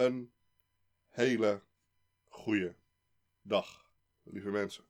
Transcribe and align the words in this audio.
Een 0.00 0.32
hele 1.08 1.62
goede 2.28 2.74
dag, 3.42 3.90
lieve 4.22 4.50
mensen. 4.50 4.84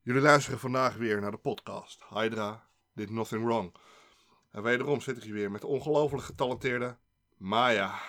Jullie 0.00 0.20
luisteren 0.22 0.58
vandaag 0.58 0.96
weer 0.96 1.20
naar 1.20 1.30
de 1.30 1.36
podcast 1.36 2.04
Hydra 2.08 2.68
Did 2.92 3.10
Nothing 3.10 3.44
Wrong. 3.44 3.74
En 4.50 4.62
wederom 4.62 5.00
zit 5.00 5.16
ik 5.16 5.22
hier 5.22 5.32
weer 5.34 5.50
met 5.50 5.60
de 5.60 5.66
ongelooflijk 5.66 6.24
getalenteerde 6.24 6.96
Maya. 7.36 8.00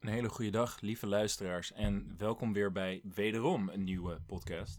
Een 0.00 0.08
hele 0.08 0.28
goede 0.28 0.50
dag, 0.50 0.80
lieve 0.80 1.06
luisteraars. 1.06 1.72
En 1.72 2.14
welkom 2.18 2.52
weer 2.52 2.72
bij 2.72 3.00
wederom 3.14 3.68
een 3.68 3.84
nieuwe 3.84 4.20
podcast. 4.26 4.78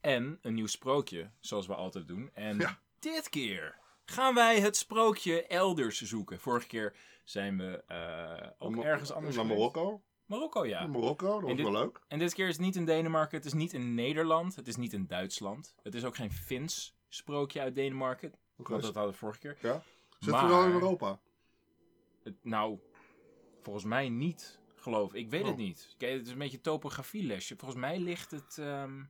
En 0.00 0.38
een 0.42 0.54
nieuw 0.54 0.66
sprookje, 0.66 1.30
zoals 1.40 1.66
we 1.66 1.74
altijd 1.74 2.08
doen. 2.08 2.30
En 2.34 2.58
Ja. 2.58 2.78
dit 2.98 3.28
keer 3.28 3.78
gaan 4.10 4.34
wij 4.34 4.60
het 4.60 4.76
sprookje 4.76 5.46
elders 5.46 6.00
zoeken. 6.02 6.40
Vorige 6.40 6.66
keer 6.66 6.96
zijn 7.24 7.58
we 7.58 7.82
eh, 7.86 8.50
ook 8.58 8.76
ergens 8.76 9.12
anders 9.12 9.36
Naar. 9.36 9.46
Marokko. 9.46 10.02
Marokko, 10.26 10.66
ja. 10.66 10.78
Naar 10.80 10.90
Marokko, 10.90 11.32
dat 11.32 11.42
was 11.42 11.54
dit- 11.56 11.62
wel 11.62 11.72
leuk. 11.82 12.00
En 12.08 12.18
dit 12.18 12.34
keer 12.34 12.46
is 12.48 12.52
het 12.56 12.64
niet 12.64 12.76
in 12.76 12.84
Denemarken, 12.84 13.36
het 13.36 13.46
is 13.46 13.52
niet 13.52 13.72
in 13.72 13.94
Nederland, 13.94 14.56
het 14.56 14.68
is 14.68 14.76
niet 14.76 14.92
in 14.92 15.06
Duitsland. 15.06 15.74
Het 15.82 15.94
is 15.94 16.04
ook 16.04 16.16
geen 16.16 16.32
Fins 16.32 16.96
sprookje 17.08 17.60
uit 17.60 17.74
Denemarken, 17.74 18.32
want 18.56 18.82
dat 18.82 18.94
hadden 18.94 19.12
we 19.12 19.18
vorige 19.18 19.38
keer. 19.38 19.56
Ja. 19.62 19.82
Zitten 20.10 20.30
Maar- 20.30 20.42
we 20.48 20.54
wel 20.54 20.64
in 20.64 20.72
Europa? 20.72 21.20
Het- 22.24 22.44
nou, 22.44 22.78
volgens 23.62 23.84
mij 23.84 24.08
niet, 24.08 24.60
geloof 24.76 25.14
ik. 25.14 25.20
Ik 25.24 25.30
weet 25.30 25.42
het 25.42 25.52
Oh. 25.52 25.58
niet. 25.58 25.94
Kijk, 25.98 26.12
het 26.16 26.26
is 26.26 26.32
een 26.32 26.38
beetje 26.38 26.60
topografielesje. 26.60 27.56
Volgens 27.56 27.80
mij 27.80 27.98
ligt 27.98 28.30
het... 28.30 28.58
ehm, 28.58 29.02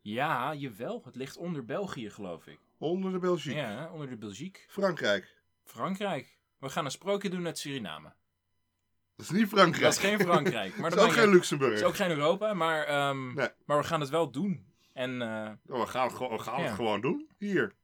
Ja, 0.00 0.54
jawel. 0.54 1.02
Het 1.04 1.16
ligt 1.16 1.36
onder 1.36 1.64
België, 1.64 2.10
geloof 2.10 2.46
ik. 2.46 2.58
Onder 2.78 3.12
de 3.12 3.18
Belgique. 3.18 3.58
Ja, 3.60 3.90
onder 3.92 4.08
de 4.08 4.16
Belgiek. 4.16 4.66
Frankrijk. 4.68 5.42
Frankrijk. 5.64 6.38
We 6.58 6.68
gaan 6.68 6.84
een 6.84 6.90
sprookje 6.90 7.30
doen 7.30 7.46
uit 7.46 7.58
Suriname. 7.58 8.12
Dat 9.16 9.26
is 9.26 9.30
niet 9.32 9.48
Frankrijk. 9.48 9.82
Dat 9.82 9.92
is 9.92 9.98
geen 9.98 10.20
Frankrijk. 10.20 10.76
Maar 10.76 10.90
Dat 10.90 10.98
dat 10.98 11.08
is 11.08 11.14
ook 11.14 11.20
geen 11.22 11.30
Luxemburg. 11.32 11.70
Het 11.72 11.80
is 11.80 11.86
ook 11.86 11.96
geen 11.96 12.10
Europa, 12.10 12.54
maar, 12.54 12.84
ehm, 12.84 13.34
Nee. 13.34 13.48
maar 13.64 13.78
we 13.78 13.84
gaan 13.84 14.00
het 14.00 14.08
wel 14.10 14.30
doen. 14.30 14.72
En 14.92 15.22
Oh, 15.22 15.80
we 15.80 15.86
gaan, 15.86 16.06
het 16.06 16.16
gewoon, 16.16 16.36
we 16.36 16.42
gaan 16.42 16.60
Ja. 16.60 16.66
het 16.66 16.74
gewoon 16.74 17.00
doen. 17.00 17.28
Hier. 17.38 17.74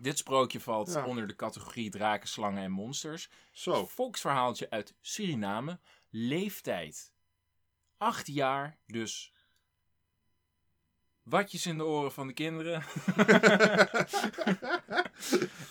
dit 0.00 0.18
sprookje 0.18 0.60
valt 0.60 0.92
Ja. 0.92 1.04
onder 1.06 1.26
de 1.28 1.36
categorie 1.36 1.90
draken, 1.90 2.28
slangen 2.28 2.62
en 2.62 2.70
monsters. 2.70 3.28
Zo. 3.52 3.86
Volksverhaaltje 3.86 4.70
uit 4.70 4.94
Suriname. 5.00 5.78
Leeftijd 6.10 7.12
8 7.96 8.26
jaar, 8.26 8.78
dus 8.86 9.31
watjes 11.22 11.66
in 11.66 11.76
de 11.78 11.84
oren 11.84 12.12
van 12.12 12.26
de 12.26 12.32
kinderen. 12.32 12.82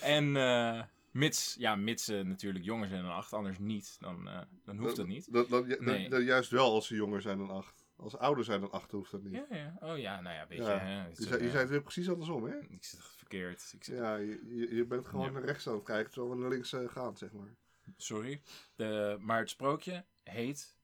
en 0.02 0.36
eh, 0.36 0.84
mits, 1.12 1.56
ja, 1.60 1.76
mits 1.76 2.04
ze 2.06 2.22
natuurlijk 2.26 2.66
jonger 2.66 2.88
zijn 2.88 3.04
dan 3.04 3.12
8, 3.12 3.34
anders 3.34 3.60
niet, 3.60 3.96
dan, 4.00 4.28
eh, 4.30 4.40
dan 4.66 4.78
hoeft 4.78 4.96
dat 4.96 5.08
niet. 5.08 5.34
Dat, 5.34 5.50
dat, 5.50 5.80
Nee. 5.80 6.10
dat- 6.10 6.24
juist 6.24 6.52
wel 6.52 6.72
als 6.74 6.88
ze 6.88 6.96
jonger 6.96 7.22
zijn 7.22 7.38
dan 7.38 7.50
acht. 7.50 7.86
Als 7.96 8.12
ze 8.12 8.18
ouder 8.20 8.44
zijn 8.44 8.62
dan 8.62 8.72
acht 8.72 8.92
hoeft 8.92 9.12
dat 9.12 9.24
niet. 9.24 9.34
Ja, 9.34 9.46
ja. 9.50 9.78
Oh 9.80 9.98
ja, 9.98 10.22
nou 10.22 10.36
ja, 10.36 10.48
weet 10.48 10.58
je. 10.58 10.64
Hè, 10.64 11.06
Je, 11.08 11.14
zei, 11.16 11.44
je 11.44 11.50
zei 11.50 11.62
het 11.62 11.70
weer 11.70 11.82
precies 11.82 12.10
andersom, 12.10 12.44
hè? 12.44 12.60
Ik 12.60 12.84
zit 12.84 13.00
verkeerd. 13.04 13.72
Ik 13.74 13.84
zit, 13.84 13.96
Ja, 13.98 14.16
je, 14.16 14.68
je- 14.76 14.86
bent 14.86 15.08
gewoon 15.08 15.26
Ja. 15.26 15.32
naar 15.32 15.44
rechts 15.44 15.68
aan 15.68 15.74
het 15.74 15.84
kijken, 15.84 16.12
terwijl 16.12 16.34
we 16.34 16.40
naar 16.42 16.50
links 16.50 16.74
eh, 16.74 16.90
gaan, 16.90 17.18
zeg 17.18 17.32
maar. 17.32 17.56
Sorry. 17.98 18.42
De, 18.76 19.18
maar 19.20 19.40
het 19.40 19.50
sprookje 19.50 20.06
heet 20.24 20.76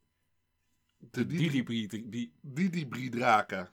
De 0.97 1.25
Didi 1.25 1.63
Brie- 1.63 2.31
Didi 2.41 3.09
Draken. 3.09 3.69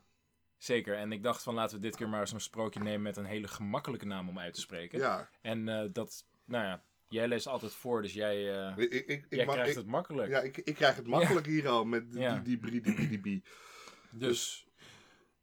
Zeker, 0.64 0.96
en 0.96 1.12
ik 1.12 1.22
dacht 1.22 1.42
van 1.42 1.54
laten 1.54 1.76
we 1.76 1.82
dit 1.82 1.96
keer 1.96 2.08
maar 2.08 2.28
zo'n 2.28 2.40
sprookje 2.40 2.80
nemen 2.80 3.02
met 3.02 3.16
een 3.16 3.24
hele 3.24 3.48
gemakkelijke 3.48 4.06
naam 4.06 4.28
om 4.28 4.38
uit 4.38 4.54
te 4.54 4.60
spreken. 4.60 4.98
Ja, 4.98 5.30
En 5.42 5.68
eh, 5.68 5.88
dat, 5.92 6.26
nou 6.44 6.64
ja, 6.64 6.82
jij 7.08 7.28
leest 7.28 7.46
altijd 7.46 7.72
voor, 7.72 8.02
dus 8.02 8.12
jij, 8.12 8.66
eh, 8.66 8.76
ik, 8.76 8.92
ik, 8.92 9.06
ik, 9.08 9.26
jij 9.28 9.44
mag- 9.46 9.54
krijgt 9.54 9.74
het 9.76 9.86
makkelijk. 9.86 10.28
ja 10.30 10.40
ik, 10.40 10.56
ik 10.56 10.74
krijg 10.74 10.96
het 10.96 11.06
makkelijk 11.06 11.46
hier 11.46 11.68
al 11.68 11.84
met 11.84 12.04
Ja. 12.10 12.38
Didi 12.38 12.70
Didi 12.70 13.08
Didi 13.08 13.42
dus 14.10 14.66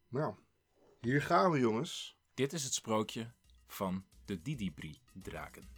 Nou, 0.08 0.36
hier 1.02 1.22
gaan 1.22 1.52
we, 1.52 1.59
jongens. 1.59 2.17
dit 2.33 2.53
is 2.53 2.64
het 2.64 2.73
sprookje 2.73 3.32
van 3.67 4.05
de 4.26 4.42
Didibri-draken. 4.42 5.70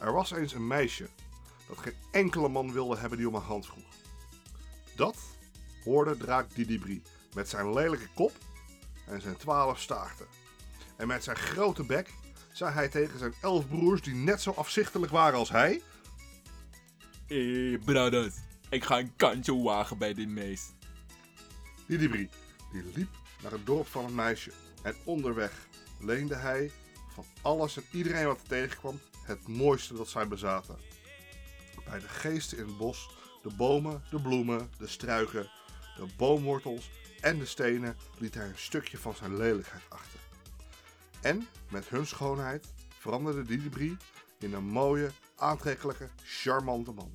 Er 0.00 0.12
was 0.12 0.30
eens 0.30 0.52
een 0.52 0.66
meisje 0.66 1.08
dat 1.68 1.78
geen 1.78 1.94
enkele 2.12 2.48
man 2.48 2.72
wilde 2.72 2.96
hebben 2.96 3.18
die 3.18 3.28
om 3.28 3.34
een 3.34 3.40
hand 3.42 3.66
vroeg. 3.66 3.94
Dat 4.96 5.16
hoorde 5.84 6.16
draak 6.16 6.54
Didibri 6.54 7.02
met 7.34 7.48
zijn 7.48 7.72
lelijke 7.72 8.08
kop 8.14 8.32
en 9.06 9.20
zijn 9.20 9.36
twaalf 9.36 9.80
staarten. 9.80 10.26
En 10.96 11.06
met 11.06 11.24
zijn 11.24 11.36
grote 11.36 11.84
bek 11.84 12.14
zei 12.52 12.72
hij 12.72 12.88
tegen 12.88 13.18
zijn 13.18 13.34
elf 13.42 13.68
broers 13.68 14.02
die 14.02 14.14
net 14.14 14.42
zo 14.42 14.50
afzichtelijk 14.50 15.12
waren 15.12 15.38
als 15.38 15.50
hij... 15.50 15.82
Hé, 17.26 17.78
brothers, 17.84 18.34
ik 18.68 18.84
ga 18.84 18.98
een 18.98 19.16
kantje 19.16 19.62
wagen 19.62 19.98
bij 19.98 20.14
dit 20.14 20.28
meest. 20.28 20.74
Didibri, 21.86 22.28
die 22.72 22.84
liep 22.94 23.08
naar 23.42 23.52
het 23.52 23.66
dorp 23.66 23.86
van 23.86 24.04
het 24.04 24.14
meisje. 24.14 24.52
En 24.82 24.94
onderweg 25.04 25.52
leende 26.00 26.34
hij 26.34 26.70
van 27.14 27.24
alles 27.42 27.76
en 27.76 27.84
iedereen 27.92 28.26
wat 28.26 28.38
hij 28.38 28.46
tegenkwam 28.48 29.00
het 29.22 29.48
mooiste 29.48 29.94
dat 29.94 30.08
zij 30.08 30.28
bezaten. 30.28 30.76
Bij 31.84 31.98
de 31.98 32.08
geesten 32.08 32.58
in 32.58 32.66
het 32.66 32.76
bos, 32.76 33.10
de 33.42 33.50
bomen, 33.56 34.02
de 34.10 34.20
bloemen, 34.20 34.70
de 34.78 34.86
struiken, 34.86 35.50
de 35.96 36.06
boomwortels 36.16 36.90
en 37.20 37.38
de 37.38 37.46
stenen 37.46 37.96
liet 38.18 38.34
hij 38.34 38.46
een 38.46 38.58
stukje 38.58 38.98
van 38.98 39.14
zijn 39.14 39.36
lelijkheid 39.36 39.82
achter. 39.88 40.18
En 41.20 41.48
met 41.68 41.88
hun 41.88 42.06
schoonheid 42.06 42.66
veranderde 42.98 43.42
Didibri 43.42 43.96
in 44.38 44.52
een 44.52 44.64
mooie, 44.64 45.10
aantrekkelijke, 45.36 46.08
charmante 46.24 46.92
man. 46.92 47.14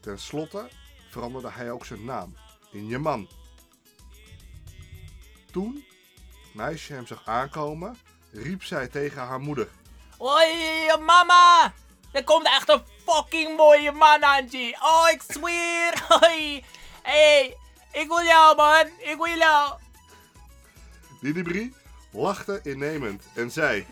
Ten 0.00 0.18
slotte 0.18 0.68
veranderde 1.10 1.50
hij 1.50 1.70
ook 1.70 1.84
zijn 1.84 2.04
naam 2.04 2.36
in 2.72 2.86
Jeman. 2.86 3.28
Toen 5.52 5.84
het 6.44 6.54
meisje 6.54 6.92
hem 6.92 7.06
zag 7.06 7.26
aankomen, 7.26 7.96
riep 8.30 8.64
zij 8.64 8.88
tegen 8.88 9.22
haar 9.22 9.40
moeder. 9.40 9.68
Hoi, 10.18 10.98
mama! 11.00 11.72
Er 12.12 12.24
komt 12.24 12.46
echt 12.46 12.68
een 12.68 12.82
fucking 13.06 13.56
mooie 13.56 13.92
man 13.92 14.24
aan 14.24 14.48
je. 14.50 14.76
Oh, 14.80 15.08
ik 15.12 15.22
zweer. 15.28 16.04
Hoi. 16.08 16.64
Hey, 17.02 17.56
ik 17.94 18.08
wil 18.08 18.22
jou, 18.22 18.56
man. 18.56 18.86
Ik 18.98 19.16
wil 19.16 19.36
jou. 19.36 19.72
Didibri 21.20 21.72
lachte 22.10 22.60
innemend 22.62 23.22
en 23.34 23.50
zei... 23.50 23.86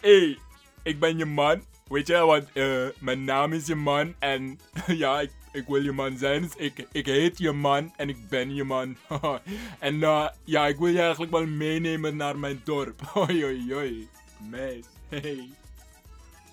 Hé, 0.00 0.38
ik 0.82 1.00
ben 1.00 1.18
je 1.18 1.24
man. 1.24 1.62
Weet 1.88 2.06
je, 2.06 2.16
want 2.16 2.52
eh, 2.52 2.86
mijn 2.98 3.24
naam 3.24 3.52
is 3.52 3.66
je 3.66 3.74
man 3.74 4.14
en 4.18 4.60
ja, 4.86 5.20
ik, 5.20 5.30
ik 5.52 5.66
wil 5.66 5.82
je 5.82 5.92
man 5.92 6.18
zijn. 6.18 6.42
Dus 6.42 6.54
ik, 6.56 6.86
ik 6.92 7.06
heet 7.06 7.38
je 7.38 7.52
man 7.52 7.92
en 7.96 8.08
ik 8.08 8.28
ben 8.28 8.54
je 8.54 8.64
man. 8.64 8.96
en 9.78 10.02
eh, 10.02 10.28
ja, 10.44 10.66
ik 10.66 10.78
wil 10.78 10.88
je 10.88 11.00
eigenlijk 11.00 11.32
wel 11.32 11.46
meenemen 11.46 12.16
naar 12.16 12.38
mijn 12.38 12.60
dorp. 12.64 13.00
Hoi, 13.12 13.42
hoi, 13.42 13.74
hoi. 13.74 14.08
Meis, 14.50 14.84
hey. 15.08 15.50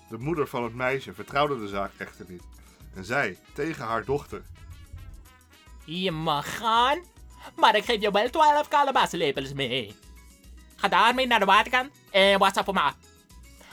De 0.08 0.18
moeder 0.18 0.48
van 0.48 0.64
het 0.64 0.74
meisje 0.74 1.14
vertrouwde 1.14 1.58
de 1.58 1.68
zaak 1.68 1.90
echter 1.96 2.24
niet. 2.28 2.42
En 2.94 3.04
zei 3.04 3.36
tegen 3.54 3.84
haar 3.84 4.04
dochter... 4.04 4.42
Je 5.90 6.10
mag 6.10 6.56
gaan, 6.56 6.98
maar 7.56 7.76
ik 7.76 7.84
geef 7.84 8.00
je 8.00 8.10
wel 8.10 8.30
12 8.30 8.68
kalebassenlepels 8.68 9.52
mee. 9.52 9.96
Ga 10.76 10.88
daarmee 10.88 11.26
naar 11.26 11.38
de 11.38 11.44
waterkant 11.44 11.90
en 12.10 12.38
was 12.38 12.52
voor 12.64 12.74
me. 12.74 12.92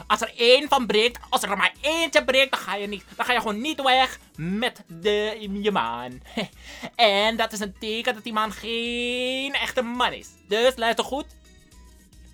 Als 0.07 0.21
er 0.21 0.33
één 0.37 0.67
van 0.67 0.85
breekt, 0.85 1.19
als 1.29 1.43
er 1.43 1.57
maar 1.57 1.73
eentje 1.81 2.25
breekt, 2.25 2.51
dan 2.51 2.59
ga 2.59 2.75
je, 2.75 2.87
niet, 2.87 3.03
dan 3.15 3.25
ga 3.25 3.33
je 3.33 3.39
gewoon 3.39 3.61
niet 3.61 3.81
weg 3.81 4.19
met 4.35 4.83
de, 4.87 5.47
je 5.61 5.71
man. 5.71 6.21
En 6.95 7.37
dat 7.37 7.53
is 7.53 7.59
een 7.59 7.77
teken 7.79 8.13
dat 8.13 8.23
die 8.23 8.33
man 8.33 8.51
geen 8.51 9.53
echte 9.53 9.81
man 9.81 10.13
is. 10.13 10.29
Dus 10.47 10.75
luister 10.75 11.05
goed. 11.05 11.25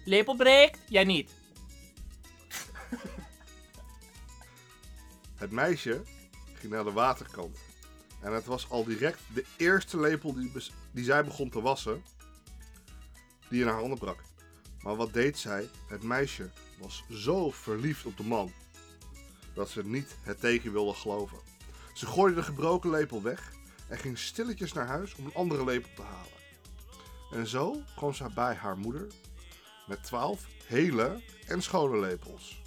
Lepel 0.06 0.36
breekt, 0.36 0.80
jij 0.90 1.04
niet. 1.04 1.32
Het 5.42 5.52
meisje 5.52 6.02
ging 6.54 6.72
naar 6.74 6.84
de 6.84 6.92
waterkant. 6.92 7.58
En 8.22 8.34
het 8.34 8.46
was 8.46 8.70
al 8.70 8.84
direct 8.84 9.20
de 9.34 9.46
eerste 9.58 10.00
lepel 10.00 10.34
die, 10.34 10.52
die 10.92 11.04
zij 11.04 11.24
begon 11.24 11.50
te 11.50 11.62
wassen, 11.62 12.04
die 13.50 13.62
in 13.62 13.68
haar 13.68 13.80
handen 13.80 13.98
brak. 13.98 14.24
Maar 14.82 14.96
wat 14.96 15.14
deed 15.14 15.38
zij? 15.38 15.70
Het 15.88 16.04
meisje 16.04 16.50
was 16.80 17.04
zo 17.10 17.52
verliefd 17.52 18.06
op 18.06 18.18
de 18.18 18.24
man, 18.24 18.52
dat 19.54 19.70
ze 19.70 19.86
niet 19.86 20.16
het 20.22 20.40
teken 20.40 20.72
wilde 20.72 20.94
geloven. 20.94 21.38
Ze 21.94 22.06
gooide 22.06 22.36
de 22.36 22.44
gebroken 22.44 22.90
lepel 22.90 23.22
weg 23.22 23.52
en 23.88 23.98
ging 23.98 24.18
stilletjes 24.18 24.74
naar 24.74 24.88
huis 24.88 25.16
om 25.16 25.26
een 25.26 25.34
andere 25.34 25.64
lepel 25.64 25.90
te 25.96 26.02
halen. 26.02 26.40
En 27.32 27.48
zo 27.48 27.82
kwam 27.96 28.14
zij 28.14 28.30
bij 28.36 28.54
haar 28.54 28.78
moeder 28.78 29.08
met 29.88 30.04
twaalf 30.04 30.46
hele 30.66 31.22
en 31.48 31.62
schone 31.62 32.00
lepels. 32.00 32.61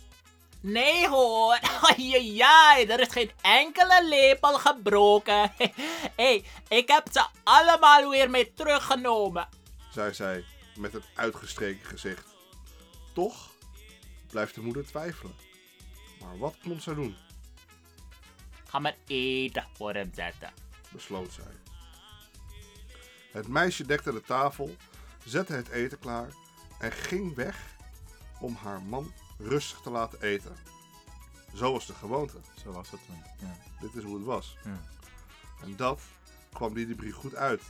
Nee 0.66 1.08
hoor, 1.08 1.58
Ai, 2.40 2.87
er 2.87 3.00
is 3.00 3.08
geen 3.08 3.31
enkele 3.40 4.08
lepel 4.08 4.58
gebroken. 4.58 5.52
Hé, 5.56 5.72
hey, 6.16 6.44
ik 6.69 6.88
heb 6.88 7.08
ze 7.12 7.26
allemaal 7.43 8.11
weer 8.11 8.31
mee 8.31 8.52
teruggenomen. 8.55 9.49
zei 9.93 10.14
zij 10.14 10.44
met 10.76 10.94
een 10.94 11.05
uitgestreken 11.14 11.87
gezicht. 11.87 12.26
Toch 13.14 13.50
blijft 14.31 14.55
de 14.55 14.61
moeder 14.61 14.87
twijfelen. 14.87 15.34
Maar 16.20 16.38
wat 16.38 16.55
kon 16.62 16.81
zij 16.81 16.94
doen? 16.94 17.16
ga 18.69 18.78
maar 18.78 18.96
eten 19.06 19.66
voor 19.76 19.94
hem 19.94 20.11
zetten. 20.14 20.52
besloot 20.93 21.32
zij. 21.32 21.52
Het 23.32 23.49
meisje 23.49 23.87
dekte 23.87 24.12
de 24.12 24.22
tafel, 24.22 24.76
zette 25.25 25.52
het 25.52 25.69
eten 25.69 25.99
klaar 25.99 26.28
en 26.78 26.93
ging 26.93 27.34
weg 27.34 27.56
om 28.40 28.55
haar 28.55 28.82
man 28.82 29.12
rustig 29.39 29.81
te 29.81 29.91
laten 29.91 30.21
eten. 30.23 30.57
Zo 31.55 31.73
was 31.73 31.87
de 31.87 31.95
gewoonte. 31.95 32.39
Zo 32.65 32.73
was 32.73 32.91
het 32.91 33.01
toen. 33.07 33.23
Ja. 33.39 33.57
Dit 33.81 33.95
is 33.95 34.03
hoe 34.03 34.15
het 34.17 34.25
was. 34.25 34.57
Ja. 34.65 34.81
En 35.63 35.77
dat 35.77 36.01
kwam 36.53 36.75
Didibri 36.75 37.11
goed 37.13 37.35
uit. 37.35 37.63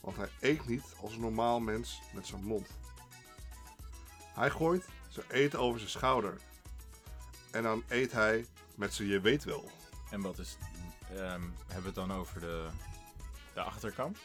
Want 0.00 0.16
hij 0.16 0.28
eet 0.40 0.66
niet 0.66 0.82
als 1.00 1.12
een 1.14 1.20
normaal 1.20 1.60
mens 1.60 2.00
met 2.12 2.26
zijn 2.26 2.44
mond. 2.44 2.66
Hij 4.34 4.50
gooit 4.50 4.84
zijn 5.08 5.26
eten 5.30 5.58
over 5.58 5.78
zijn 5.78 5.90
schouder. 5.90 6.38
En 7.50 7.62
dan 7.62 7.82
eet 7.88 8.12
hij 8.12 8.46
met 8.74 8.94
zijn 8.94 9.08
je 9.08 9.20
weet 9.20 9.44
wel. 9.44 9.70
En 10.10 10.20
wat 10.20 10.38
is... 10.38 10.56
ehm, 11.10 11.40
hebben 11.66 11.80
we 11.80 11.86
het 11.86 11.94
dan 11.94 12.12
over 12.12 12.40
de, 12.40 12.68
de 13.54 13.60
achterkant? 13.62 14.18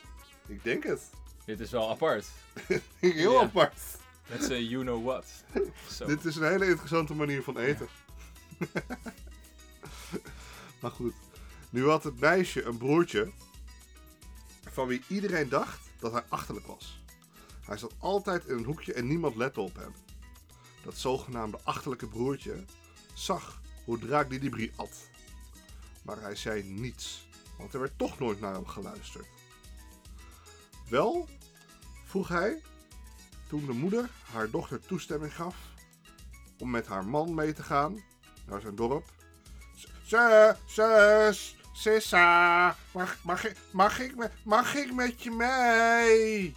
Ik 0.48 0.64
denk 0.64 0.84
het. 0.84 1.02
Dit 1.46 1.60
is 1.60 1.72
wel 1.72 1.90
apart. 1.90 2.28
Heel 3.00 3.34
Ja. 3.34 3.42
apart. 3.42 3.80
Let's 4.30 4.46
say 4.46 4.62
you 4.62 4.84
know 4.84 5.06
what. 5.06 5.26
Zo. 5.98 6.06
Dit 6.06 6.26
is 6.26 6.36
een 6.36 6.48
hele 6.48 6.68
interessante 6.68 7.14
manier 7.14 7.44
van 7.44 7.58
eten. 7.58 7.88
maar 10.82 10.92
goed. 10.92 11.14
Nu 11.70 11.88
had 11.88 12.04
het 12.04 12.20
meisje 12.20 12.64
een 12.64 12.78
broertje 12.78 13.32
van 14.72 14.88
wie 14.88 15.04
iedereen 15.08 15.50
dacht 15.50 15.80
dat 16.00 16.12
hij 16.12 16.24
achterlijk 16.28 16.68
was. 16.68 17.04
Hij 17.66 17.78
zat 17.78 17.94
altijd 18.00 18.46
in 18.46 18.58
een 18.58 18.64
hoekje 18.64 18.94
en 18.94 19.08
niemand 19.08 19.36
lette 19.36 19.62
op 19.62 19.76
hem. 19.76 19.94
Dat 20.84 20.98
zogenaamde 20.98 21.60
achterlijke 21.64 22.08
broertje 22.08 22.66
zag 23.14 23.62
hoe 23.86 24.00
Draak 24.00 24.30
Didibri 24.30 24.72
at. 24.76 25.10
Maar 26.04 26.22
hij 26.22 26.36
zei 26.36 26.64
niets, 26.64 27.28
want 27.58 27.74
er 27.74 27.80
werd 27.80 27.98
toch 27.98 28.20
nooit 28.20 28.40
naar 28.40 28.54
hem 28.54 28.66
geluisterd. 28.66 29.28
Wel 30.90 31.28
vroeg 32.06 32.28
hij, 32.28 32.62
toen 33.50 33.66
de 33.66 33.72
moeder 33.74 34.10
haar 34.32 34.50
dochter 34.50 34.80
toestemming 34.86 35.36
gaf 35.36 35.56
om 36.60 36.70
met 36.70 36.88
haar 36.88 37.06
man 37.06 37.34
mee 37.34 37.54
te 37.54 37.64
gaan 37.64 38.04
naar 38.46 38.62
zijn 38.62 38.76
dorp. 38.76 39.12
Zus, 40.04 40.56
zus, 40.66 41.56
Sissa, 41.74 42.76
mag, 42.92 43.18
mag, 43.24 43.46
ik, 43.46 43.58
mag, 43.72 44.00
ik, 44.00 44.16
met- 44.16 44.32
mag 44.44 44.76
ik 44.76 44.94
met 44.94 45.24
je 45.24 45.32
mee? 45.32 46.56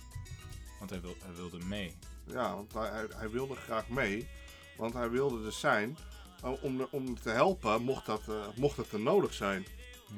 Want 0.78 0.90
hij, 0.90 1.00
wil, 1.00 1.16
hij 1.24 1.34
wilde 1.34 1.58
mee. 1.64 1.96
Ja, 2.26 2.54
want 2.54 2.72
hij, 2.72 3.06
hij, 3.16 3.30
wilde 3.30 3.54
graag 3.54 3.88
mee. 3.88 4.28
Want 4.76 4.92
hij 4.94 5.10
wilde 5.10 5.46
er 5.46 5.52
zijn 5.52 5.96
eh, 6.42 6.62
om, 6.62 6.76
de- 6.76 6.88
om 6.90 7.20
te 7.20 7.30
helpen, 7.30 7.82
mocht 7.82 8.06
dat, 8.06 8.22
eh, 8.28 8.46
mocht 8.56 8.76
het 8.76 8.92
er 8.92 9.00
nodig 9.00 9.34
zijn. 9.34 9.66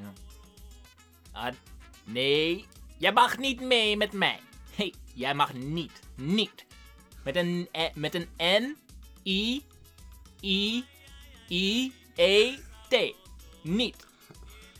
Ja. 0.00 0.12
Ah, 1.32 1.54
nee, 2.04 2.66
jij 2.96 3.12
mag 3.12 3.38
niet 3.38 3.60
mee 3.60 3.96
met 3.96 4.12
mij. 4.12 4.40
Hey, 4.74 4.94
jij 5.14 5.34
mag 5.34 5.52
niet, 5.54 6.00
niet. 6.16 6.66
Met 7.24 7.36
een, 7.36 7.68
eh, 7.72 7.94
met 7.94 8.14
een 8.14 8.28
N, 8.38 8.76
I, 9.24 9.64
I, 10.40 10.84
I, 11.48 11.92
E, 12.14 12.56
T. 12.88 13.14
Niet. 13.62 14.06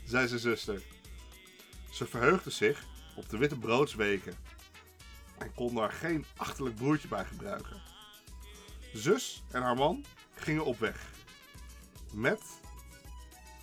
zei 0.04 0.28
zijn 0.28 0.40
zuster. 0.40 0.82
Ze 1.90 2.06
verheugde 2.06 2.50
zich 2.50 2.84
op 3.16 3.28
de 3.28 3.38
witte 3.38 3.58
broodsweken 3.58 4.34
en 5.38 5.54
kon 5.54 5.74
daar 5.74 5.92
geen 5.92 6.24
achterlijk 6.36 6.76
broertje 6.76 7.08
bij 7.08 7.24
gebruiken. 7.24 7.82
Zus 8.92 9.42
en 9.50 9.62
haar 9.62 9.76
man 9.76 10.04
gingen 10.34 10.64
op 10.64 10.78
weg. 10.78 11.10
Met 12.12 12.42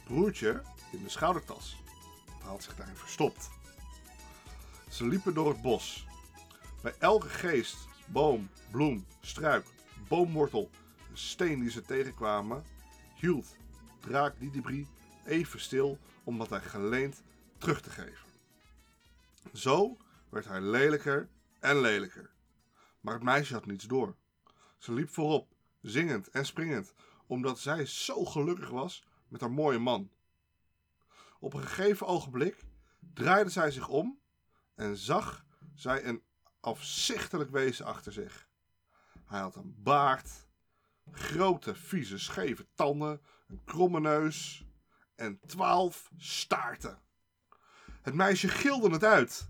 broertje 0.04 0.62
in 0.92 1.04
de 1.04 1.10
schoudertas. 1.10 1.76
Hij 2.40 2.50
had 2.50 2.64
zich 2.64 2.76
daarin 2.76 2.96
verstopt. 2.96 3.50
Ze 4.90 5.08
liepen 5.08 5.34
door 5.34 5.50
het 5.50 5.62
bos. 5.62 6.06
Bij 6.82 6.96
elke 7.00 7.30
geest, 7.30 7.78
boom, 8.06 8.50
bloem, 8.72 9.06
struik, 9.22 9.66
boomwortel 10.08 10.70
en 11.10 11.18
steen 11.18 11.60
die 11.60 11.70
ze 11.70 11.82
tegenkwamen, 11.82 12.64
hield 13.16 13.56
draak 14.00 14.40
Didibri 14.40 14.88
even 15.26 15.60
stil 15.60 16.00
om 16.24 16.38
wat 16.38 16.50
hij 16.50 16.62
geleend 16.62 17.24
terug 17.58 17.82
te 17.82 17.90
geven. 17.90 18.30
Zo 19.54 19.98
werd 20.30 20.46
hij 20.46 20.62
lelijker 20.62 21.30
en 21.60 21.82
lelijker. 21.82 22.32
Maar 23.02 23.14
het 23.14 23.24
meisje 23.24 23.54
had 23.54 23.66
niets 23.66 23.86
door. 23.86 24.16
Ze 24.78 24.94
liep 24.94 25.10
voorop, 25.10 25.54
zingend 25.82 26.30
en 26.30 26.46
springend, 26.46 26.94
omdat 27.28 27.60
zij 27.60 27.86
zo 27.86 28.26
gelukkig 28.26 28.70
was 28.70 29.06
met 29.28 29.42
haar 29.42 29.52
mooie 29.52 29.80
man. 29.80 30.12
Op 31.40 31.54
een 31.54 31.62
gegeven 31.62 32.08
ogenblik 32.08 32.64
draaide 33.14 33.50
zij 33.50 33.72
zich 33.72 33.88
om 33.88 34.20
en 34.76 34.98
zag 34.98 35.46
zij 35.74 36.06
een 36.06 36.22
afzichtelijk 36.62 37.50
wezen 37.52 37.86
achter 37.86 38.14
zich. 38.14 38.50
Hij 39.26 39.40
had 39.40 39.56
een 39.56 39.76
baard, 39.78 40.48
grote, 41.12 41.76
vieze, 41.76 42.18
scheve 42.18 42.68
tanden, 42.76 43.22
een 43.48 43.64
kromme 43.66 44.00
neus 44.00 44.66
en 45.16 45.40
twaalf 45.46 46.12
staarten. 46.18 47.00
Het 48.02 48.14
meisje 48.14 48.48
gilde 48.48 48.90
het 48.90 49.04
uit. 49.04 49.50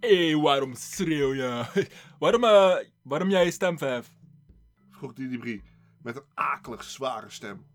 Hé, 0.00 0.40
waarom 0.40 0.74
schreeuw 0.74 1.34
je? 1.34 1.64
waarom, 2.18 2.44
eh, 2.44 2.76
waarom 3.02 3.30
jij 3.30 3.44
je 3.44 3.50
stem 3.50 3.78
verheft? 3.78 4.16
vroeg 4.90 5.12
Didibri 5.12 5.62
met 6.02 6.16
een 6.16 6.26
akelig 6.34 6.84
zware 6.84 7.30
stem. 7.30 7.66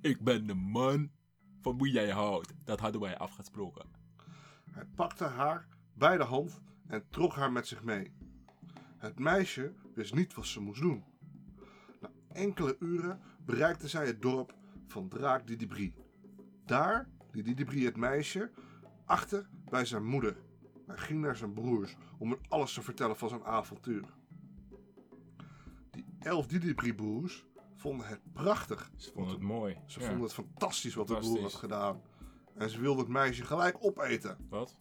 Ik 0.00 0.20
ben 0.20 0.46
de 0.46 0.54
man 0.54 1.10
van 1.60 1.78
wie 1.78 1.92
jij 1.92 2.10
houdt. 2.10 2.52
Dat 2.64 2.80
hadden 2.80 3.00
wij 3.00 3.18
afgesproken. 3.18 3.86
Hij 4.70 4.84
pakte 4.84 5.24
haar 5.24 5.68
bij 5.94 6.16
de 6.16 6.24
hand 6.24 6.60
en 6.90 7.04
trok 7.10 7.34
haar 7.34 7.52
met 7.52 7.66
zich 7.66 7.82
mee. 7.84 8.12
Het 8.96 9.18
meisje 9.18 9.72
wist 9.94 10.14
niet 10.14 10.34
wat 10.34 10.46
ze 10.46 10.60
moest 10.60 10.80
doen. 10.80 11.04
Na 12.00 12.10
enkele 12.32 12.76
uren 12.78 13.20
bereikte 13.44 13.88
zij 13.88 14.06
het 14.06 14.22
dorp 14.22 14.54
van 14.86 15.08
Draak 15.08 15.46
Didibri. 15.46 15.94
Daar 16.64 17.08
liet 17.30 17.44
Didibri 17.44 17.84
het 17.84 17.96
meisje 17.96 18.50
achter 19.04 19.48
bij 19.70 19.84
zijn 19.84 20.04
moeder. 20.06 20.36
Hij 20.86 20.96
ging 20.98 21.20
naar 21.20 21.36
zijn 21.36 21.52
broers 21.52 21.96
om 22.18 22.30
hun 22.30 22.40
alles 22.48 22.72
te 22.74 22.82
vertellen 22.82 23.16
van 23.16 23.28
zijn 23.28 23.44
avontuur. 23.44 24.04
Die 25.90 26.04
elf 26.18 26.46
Didibri-broers 26.46 27.46
vonden 27.76 28.06
het 28.06 28.20
prachtig. 28.32 28.90
Ze 28.96 29.12
vonden 29.12 29.32
het 29.32 29.42
mooi. 29.42 29.76
Ze 29.86 30.00
Ja. 30.00 30.06
vonden 30.06 30.24
het 30.24 30.32
fantastisch 30.34 30.94
wat 30.94 31.08
de 31.08 31.16
broer 31.18 31.40
had 31.40 31.54
gedaan. 31.54 32.00
En 32.54 32.70
ze 32.70 32.80
wilden 32.80 33.02
het 33.04 33.12
meisje 33.12 33.44
gelijk 33.44 33.76
opeten. 33.84 34.36
Wat? 34.48 34.76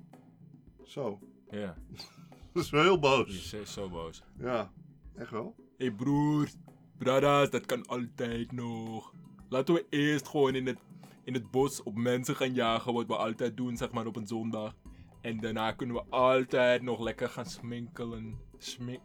Zo. 0.83 1.19
Ja, 1.51 1.75
Dat 2.53 2.63
is 2.63 2.69
wel 2.69 2.81
heel 2.83 2.91
je 2.93 2.99
boos. 2.99 3.53
is 3.53 3.73
zo 3.73 3.89
boos. 3.89 4.23
Ja, 4.37 4.71
echt 5.15 5.31
wel. 5.31 5.55
Hé 5.57 5.85
hey 5.85 5.91
broers, 5.91 6.55
bradas, 6.97 7.49
dat 7.49 7.65
kan 7.65 7.85
altijd 7.87 8.51
nog. 8.51 9.13
Laten 9.49 9.73
we 9.73 9.85
eerst 9.89 10.27
gewoon 10.27 10.55
in 10.55 10.67
het, 10.67 10.79
in 11.23 11.33
het 11.33 11.51
bos 11.51 11.83
op 11.83 11.95
mensen 11.95 12.35
gaan 12.35 12.53
jagen, 12.53 12.93
wat 12.93 13.07
we 13.07 13.15
altijd 13.15 13.57
doen, 13.57 13.77
zeg 13.77 13.91
maar 13.91 14.05
op 14.05 14.15
een 14.15 14.27
zondag. 14.27 14.75
En 15.21 15.39
daarna 15.39 15.71
kunnen 15.71 15.95
we 15.95 16.03
altijd 16.09 16.81
nog 16.81 16.99
lekker 16.99 17.29
gaan 17.29 17.45
sminkelen. 17.45 18.39
Smik, 18.57 19.01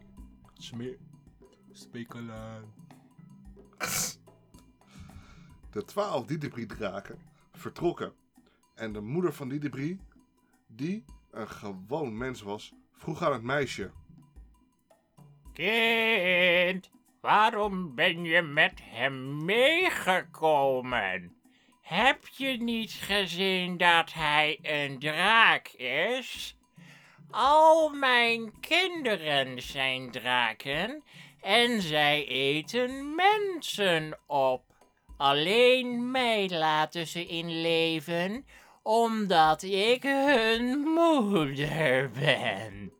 smik, 0.53 0.99
spekelen. 1.71 2.73
De 5.71 5.83
twaalf 5.85 6.25
Didibri-draken 6.25 7.19
vertrokken. 7.51 8.13
En 8.75 8.93
de 8.93 9.01
moeder 9.01 9.33
van 9.33 9.49
Didibri, 9.49 9.99
die 10.67 11.03
een 11.35 11.49
gewoon 11.49 12.17
mens 12.17 12.41
was, 12.41 12.73
vroeg 12.93 13.23
aan 13.23 13.33
het 13.33 13.41
meisje. 13.41 13.91
Kind, 15.53 16.91
waarom 17.21 17.95
ben 17.95 18.23
je 18.23 18.41
met 18.41 18.81
hem 18.83 19.45
meegekomen? 19.45 21.35
Heb 21.81 22.27
je 22.27 22.47
niet 22.47 22.91
gezien 22.91 23.77
dat 23.77 24.13
hij 24.13 24.59
een 24.61 24.99
draak 24.99 25.67
is? 25.67 26.57
Al 27.29 27.89
mijn 27.89 28.59
kinderen 28.59 29.61
zijn 29.61 30.11
draken 30.11 31.03
en 31.41 31.81
zij 31.81 32.27
eten 32.27 33.15
mensen 33.15 34.19
op. 34.27 34.63
Alleen 35.17 36.11
mij 36.11 36.49
laten 36.49 37.07
ze 37.07 37.25
in 37.25 37.61
leven 37.61 38.45
omdat 38.87 39.63
ik 39.63 40.03
hun 40.03 40.79
moeder 40.79 42.09
ben. 42.11 42.91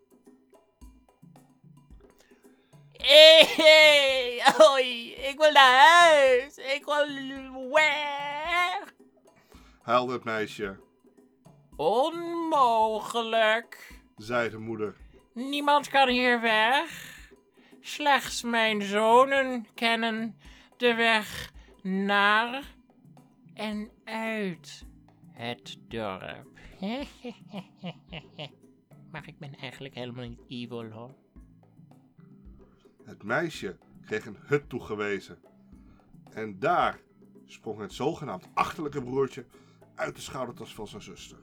Hey, 2.91 4.41
hoi, 4.57 5.13
ik 5.13 5.37
wil 5.37 5.51
naar 5.51 5.89
huis. 5.89 6.57
Ik 6.57 6.85
wil 6.85 7.07
weg. 7.71 8.93
Huilde 9.81 10.13
het 10.13 10.23
meisje, 10.23 10.79
Onmogelijk. 11.75 13.91
zei 14.17 14.49
de 14.49 14.57
moeder. 14.57 14.95
Niemand 15.33 15.87
kan 15.87 16.09
hier 16.09 16.41
weg. 16.41 17.13
Slechts 17.81 18.41
mijn 18.43 18.81
zonen 18.81 19.67
kennen 19.73 20.37
de 20.77 20.93
weg 20.93 21.51
naar 21.81 22.63
en 23.53 23.89
uit 24.03 24.85
het 25.35 25.77
dorp. 25.87 26.47
maar 29.11 29.27
ik 29.27 29.39
ben 29.39 29.55
eigenlijk 29.55 29.95
helemaal 29.95 30.27
niet 30.27 30.41
evil 30.47 30.91
hoor. 30.91 31.15
Het 33.03 33.23
meisje 33.23 33.77
kreeg 34.05 34.25
een 34.25 34.37
hut 34.39 34.69
toegewezen. 34.69 35.37
En 36.31 36.59
daar 36.59 36.99
sprong 37.45 37.79
het 37.79 37.93
zogenaamd 37.93 38.47
achterlijke 38.53 39.03
broertje 39.03 39.45
uit 39.95 40.15
de 40.15 40.21
schoudertas 40.21 40.73
van 40.73 40.87
zijn 40.87 41.01
zuster. 41.01 41.37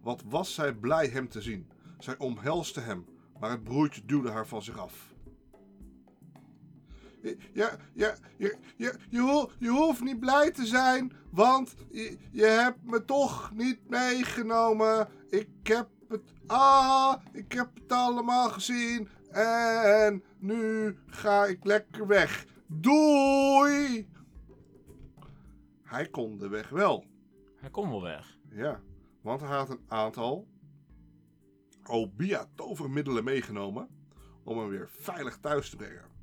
Wat 0.00 0.22
was 0.26 0.54
zij 0.54 0.74
blij 0.74 1.06
hem 1.06 1.28
te 1.28 1.42
zien. 1.42 1.70
Zij 1.98 2.18
omhelste 2.18 2.80
hem, 2.80 3.06
maar 3.38 3.50
het 3.50 3.64
broertje 3.64 4.04
duwde 4.04 4.30
haar 4.30 4.46
van 4.46 4.62
zich 4.62 4.78
af. 4.78 5.13
Ja, 7.52 7.76
ja, 7.92 8.14
je, 8.36 8.56
je, 8.76 8.94
je, 9.08 9.48
je 9.58 9.68
hoeft 9.68 10.02
niet 10.02 10.20
blij 10.20 10.50
te 10.50 10.66
zijn, 10.66 11.12
want 11.30 11.74
je, 11.90 12.18
je 12.30 12.44
hebt 12.44 12.82
me 12.82 13.04
toch 13.04 13.52
niet 13.54 13.88
meegenomen. 13.88 15.08
Ik 15.28 15.48
heb 15.62 15.88
het, 16.08 16.32
ah, 16.46 17.14
ik 17.32 17.52
heb 17.52 17.70
het 17.74 17.92
allemaal 17.92 18.50
gezien 18.50 19.08
en 19.30 20.24
nu 20.38 20.96
ga 21.06 21.44
ik 21.44 21.64
lekker 21.64 22.06
weg. 22.06 22.46
Doei! 22.66 24.08
Hij 25.82 26.08
kon 26.08 26.38
de 26.38 26.48
weg 26.48 26.68
wel. 26.68 27.04
Hij 27.56 27.70
komt 27.70 27.90
wel 27.90 28.02
weg. 28.02 28.38
Ja, 28.50 28.80
want 29.22 29.40
hij 29.40 29.56
had 29.56 29.70
een 29.70 29.84
aantal 29.88 30.48
Obia 31.84 32.46
tovermiddelen 32.54 33.24
meegenomen 33.24 33.88
om 34.44 34.58
hem 34.58 34.68
weer 34.68 34.88
veilig 34.88 35.38
thuis 35.38 35.70
te 35.70 35.76
brengen. 35.76 36.13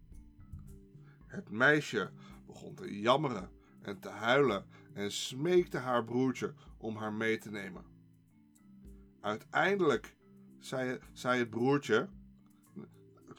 Het 1.31 1.49
meisje 1.49 2.11
begon 2.45 2.75
te 2.75 2.99
jammeren 2.99 3.49
en 3.81 3.99
te 3.99 4.09
huilen 4.09 4.65
en 4.93 5.11
smeekte 5.11 5.77
haar 5.77 6.03
broertje 6.03 6.53
om 6.77 6.95
haar 6.95 7.13
mee 7.13 7.37
te 7.37 7.51
nemen. 7.51 7.85
Uiteindelijk 9.21 10.15
zei, 10.59 10.99
zei 11.13 11.39
het 11.39 11.49
broertje: 11.49 12.09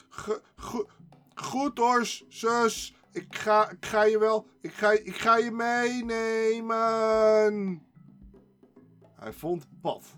"Ge- 0.09 0.43
go- 0.57 0.89
Goed 1.35 1.79
hoor, 1.79 2.05
zus. 2.29 2.95
Ik 3.13 3.35
ga, 3.37 3.71
ik 3.71 3.87
ga 3.87 4.03
je 4.03 4.19
wel. 4.19 4.47
Ik 4.61 4.73
ga, 4.73 4.91
ik 4.91 5.17
ga 5.17 5.37
je 5.37 5.51
meenemen. 5.51 6.73
Hij 9.15 9.33
vond 9.33 9.67
pad. 9.81 10.17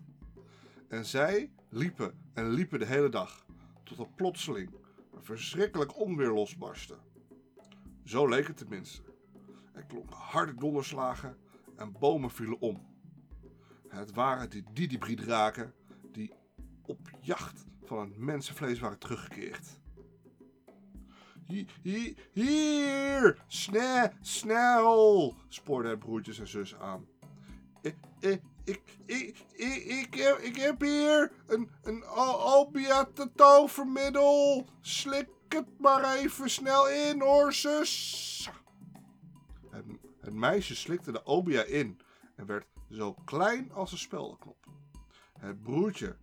En 0.88 1.04
zij 1.04 1.52
liepen 1.69 2.19
en 2.35 2.49
liepen 2.50 2.78
de 2.78 2.87
hele 2.87 3.09
dag. 3.09 3.47
Tot 3.83 3.99
er 3.99 4.09
plotseling 4.14 4.71
een 5.14 5.23
verschrikkelijk 5.23 5.99
onweer 5.99 6.31
losbarstte. 6.31 6.97
Zo 8.04 8.28
leek 8.28 8.46
het 8.46 8.56
tenminste. 8.56 9.02
Er 9.73 9.84
klonken 9.84 10.16
harde 10.16 10.54
donderslagen 10.54 11.37
en 11.76 11.92
bomen 11.99 12.30
vielen 12.30 12.61
om. 12.61 12.87
Het 13.88 14.12
waren 14.12 14.50
die 14.50 14.64
Didibri-draken 14.73 15.75
die 16.12 16.32
op 16.82 17.11
jacht 17.20 17.64
van 17.84 17.99
het 17.99 18.16
mensenvlees 18.16 18.78
waren 18.78 18.99
teruggekeerd. 18.99 19.80
Hier, 21.46 21.66
hier, 22.32 23.44
snel, 23.46 24.11
snel, 24.20 25.34
spoorde 25.49 25.88
het 25.88 25.99
broertjes 25.99 26.38
en 26.38 26.49
zus 26.49 26.75
aan. 26.75 27.06
Ik, 27.82 27.96
ik, 28.18 28.40
ik, 28.64 28.82
ik, 29.06 29.44
ik, 29.84 30.14
heb, 30.14 30.38
ik 30.38 30.56
heb 30.56 30.80
hier 30.80 31.32
een, 31.46 31.70
een 31.82 32.04
opiate 32.04 33.30
tovermiddel. 33.34 34.66
Slik 34.80 35.28
het 35.49 35.79
maar 35.79 36.15
even 36.15 36.51
snel 36.51 36.89
in, 36.89 37.21
hoor, 37.21 37.53
zus. 37.53 38.51
Het, 39.71 39.85
het 40.21 40.35
meisje 40.35 40.75
slikte 40.75 41.13
de 41.13 41.27
obia 41.27 41.63
in 41.63 42.01
en 42.37 42.47
werd 42.47 42.67
zo 42.91 43.15
klein 43.25 43.73
als 43.73 43.93
een 43.93 43.99
speldenknop. 43.99 44.67
Het 45.39 45.63
broertje 45.63 46.17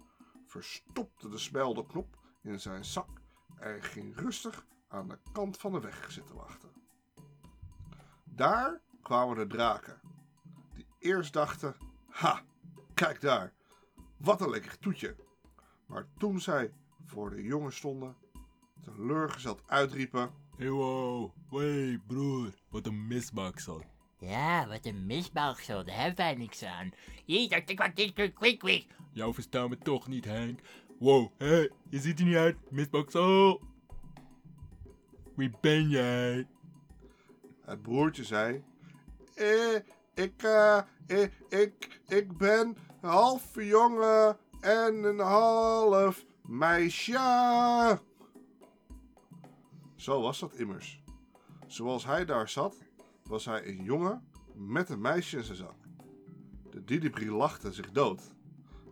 verstopte 0.45 1.29
de 1.29 1.37
speldenknop 1.37 2.17
in 2.41 2.59
zijn 2.59 2.85
zak 2.85 3.09
en 3.55 3.83
ging 3.83 4.15
rustig 4.15 4.65
aan 4.87 5.07
de 5.07 5.17
kant 5.31 5.57
van 5.57 5.71
de 5.71 5.79
weg 5.79 6.11
zitten 6.11 6.35
wachten. 6.35 6.71
Daar 8.23 8.81
kwamen 9.01 9.35
de 9.35 9.47
draken, 9.47 10.01
die 10.73 10.87
eerst 10.99 11.33
dachten: 11.33 11.75
Ha, 12.09 12.41
kijk 12.93 13.21
daar, 13.21 13.53
wat 14.17 14.41
een 14.41 14.49
lekker 14.49 14.79
toetje. 14.79 15.15
Maar 15.85 16.07
toen 16.17 16.39
zij 16.39 16.73
voor 17.05 17.29
de 17.29 17.43
jongen 17.43 17.73
stonden, 17.73 18.15
teleurgesteld 18.83 19.63
uitriepen: 19.67 20.31
Hey 20.57 20.69
wow, 20.69 21.31
hey 21.49 21.99
broer, 22.07 22.53
wat 22.69 22.85
een 22.85 23.07
misbaksel. 23.07 23.83
Ja, 24.19 24.67
wat 24.67 24.85
een 24.85 25.05
misbaksel, 25.05 25.85
daar 25.85 25.95
hebben 25.95 26.15
wij 26.15 26.35
niks 26.35 26.63
aan. 26.63 26.91
Hier, 27.25 27.49
dat 27.49 27.69
ik 27.69 27.77
wat 27.77 27.95
dit 27.95 28.13
quick, 28.13 28.59
quick. 28.59 28.85
Jou 29.13 29.33
verstaan 29.33 29.69
we 29.69 29.77
toch 29.77 30.07
niet, 30.07 30.25
Henk. 30.25 30.59
Wow, 30.99 31.31
hé, 31.37 31.47
hey, 31.47 31.69
je 31.89 31.99
ziet 31.99 32.19
er 32.19 32.25
niet 32.25 32.35
uit, 32.35 32.57
misbaksel. 32.69 33.61
Wie 35.35 35.51
ben 35.61 35.89
jij? 35.89 36.47
Het 37.61 37.81
broertje 37.81 38.23
zei: 38.23 38.63
eh, 39.35 39.75
ik, 40.13 40.43
eh, 40.43 40.79
ik, 41.07 41.31
ik, 41.49 41.99
ik 42.07 42.37
ben 42.37 42.77
een 43.01 43.09
half 43.09 43.43
jongen 43.53 44.37
en 44.61 45.03
een 45.03 45.19
half 45.19 46.25
meisje. 46.41 47.19
Zo 50.01 50.21
was 50.21 50.39
dat 50.39 50.53
immers. 50.53 51.03
Zoals 51.67 52.05
hij 52.05 52.25
daar 52.25 52.49
zat, 52.49 52.77
was 53.23 53.45
hij 53.45 53.67
een 53.67 53.83
jongen 53.83 54.27
met 54.55 54.89
een 54.89 55.01
meisje 55.01 55.37
in 55.37 55.43
zijn 55.43 55.57
zak. 55.57 55.75
De 56.69 56.83
Didibri 56.83 57.31
lachte 57.31 57.71
zich 57.71 57.91
dood. 57.91 58.31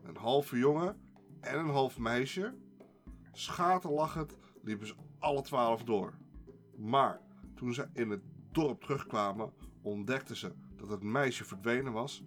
Een 0.04 0.18
halve 0.18 0.58
jongen 0.58 1.02
en 1.40 1.60
een 1.60 1.70
half 1.70 1.98
meisje. 1.98 2.56
Schaterlachend 3.32 4.38
liepen 4.62 4.88
ze 4.88 4.96
alle 5.20 5.42
twaalf 5.42 5.84
door. 5.84 6.14
Maar 6.76 7.22
toen 7.56 7.74
ze 7.74 7.88
in 7.94 8.10
het 8.10 8.24
dorp 8.52 8.82
terugkwamen, 8.82 9.54
ontdekten 9.82 10.36
ze 10.36 10.54
dat 10.76 10.90
het 10.90 11.04
meisje 11.04 11.46
verdwenen 11.46 11.94
was. 11.94 12.24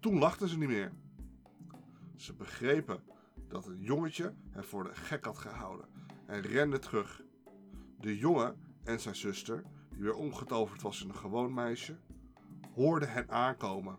Toen 0.00 0.18
lachten 0.18 0.48
ze 0.48 0.58
niet 0.58 0.68
meer. 0.68 0.92
Ze 2.16 2.34
begrepen 2.34 3.02
dat 3.48 3.64
het 3.64 3.76
jongetje 3.78 4.34
hen 4.50 4.64
voor 4.64 4.84
de 4.84 4.94
gek 4.94 5.24
had 5.24 5.38
gehouden 5.38 5.88
en 6.26 6.40
renden 6.40 6.80
terug. 6.80 7.28
De 8.00 8.18
jongen 8.18 8.56
en 8.84 9.00
zijn 9.00 9.16
zuster, 9.16 9.62
die 9.92 10.02
weer 10.02 10.14
omgetoverd 10.14 10.82
was 10.82 11.02
in 11.02 11.08
een 11.08 11.14
gewoon 11.14 11.54
meisje, 11.54 11.96
hoorden 12.74 13.12
hen 13.12 13.30
aankomen. 13.30 13.98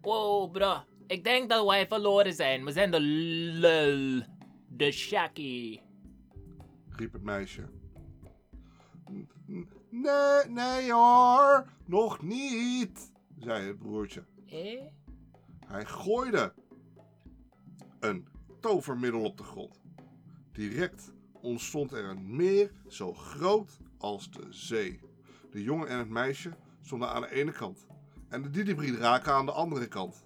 Wow, 0.00 0.52
bro. 0.52 0.76
Ik 1.06 1.24
denk 1.24 1.48
dat 1.50 1.66
wij 1.66 1.86
verloren 1.86 2.34
zijn. 2.34 2.64
We 2.64 2.72
zijn 2.72 2.90
de 2.90 3.00
lul. 3.00 4.22
De 4.68 4.90
Shaki. 4.92 5.80
riep 6.88 7.12
het 7.12 7.22
meisje. 7.22 7.68
"N- 9.10 9.28
n- 9.50 9.68
Nee, 9.90 10.44
nee 10.48 10.92
hoor, 10.92 11.66
nog 11.84 12.22
niet, 12.22 13.12
zei 13.38 13.66
het 13.66 13.78
broertje. 13.78 14.24
Eh? 14.46 14.82
Hij 15.66 15.84
gooide 15.84 16.52
een 18.00 18.28
tovermiddel 18.60 19.22
op 19.24 19.36
de 19.36 19.42
grond. 19.44 19.80
Direct 20.52 21.12
ontstond 21.42 21.92
er 21.92 22.04
een 22.04 22.36
meer 22.36 22.70
zo 22.88 23.12
groot 23.12 23.78
als 23.98 24.30
de 24.30 24.46
zee. 24.50 25.00
De 25.50 25.62
jongen 25.62 25.88
en 25.88 25.98
het 25.98 26.08
meisje 26.08 26.50
stonden 26.82 27.08
aan 27.08 27.22
de 27.22 27.32
ene 27.32 27.52
kant 27.52 27.86
en 28.28 28.42
de 28.42 28.50
Didibri-draken 28.50 29.32
aan 29.32 29.46
de 29.46 29.52
andere 29.52 29.86
kant. 29.88 30.24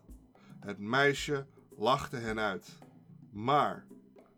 Het 0.61 0.79
meisje 0.79 1.47
lachte 1.77 2.17
hen 2.17 2.39
uit, 2.39 2.79
maar 3.31 3.87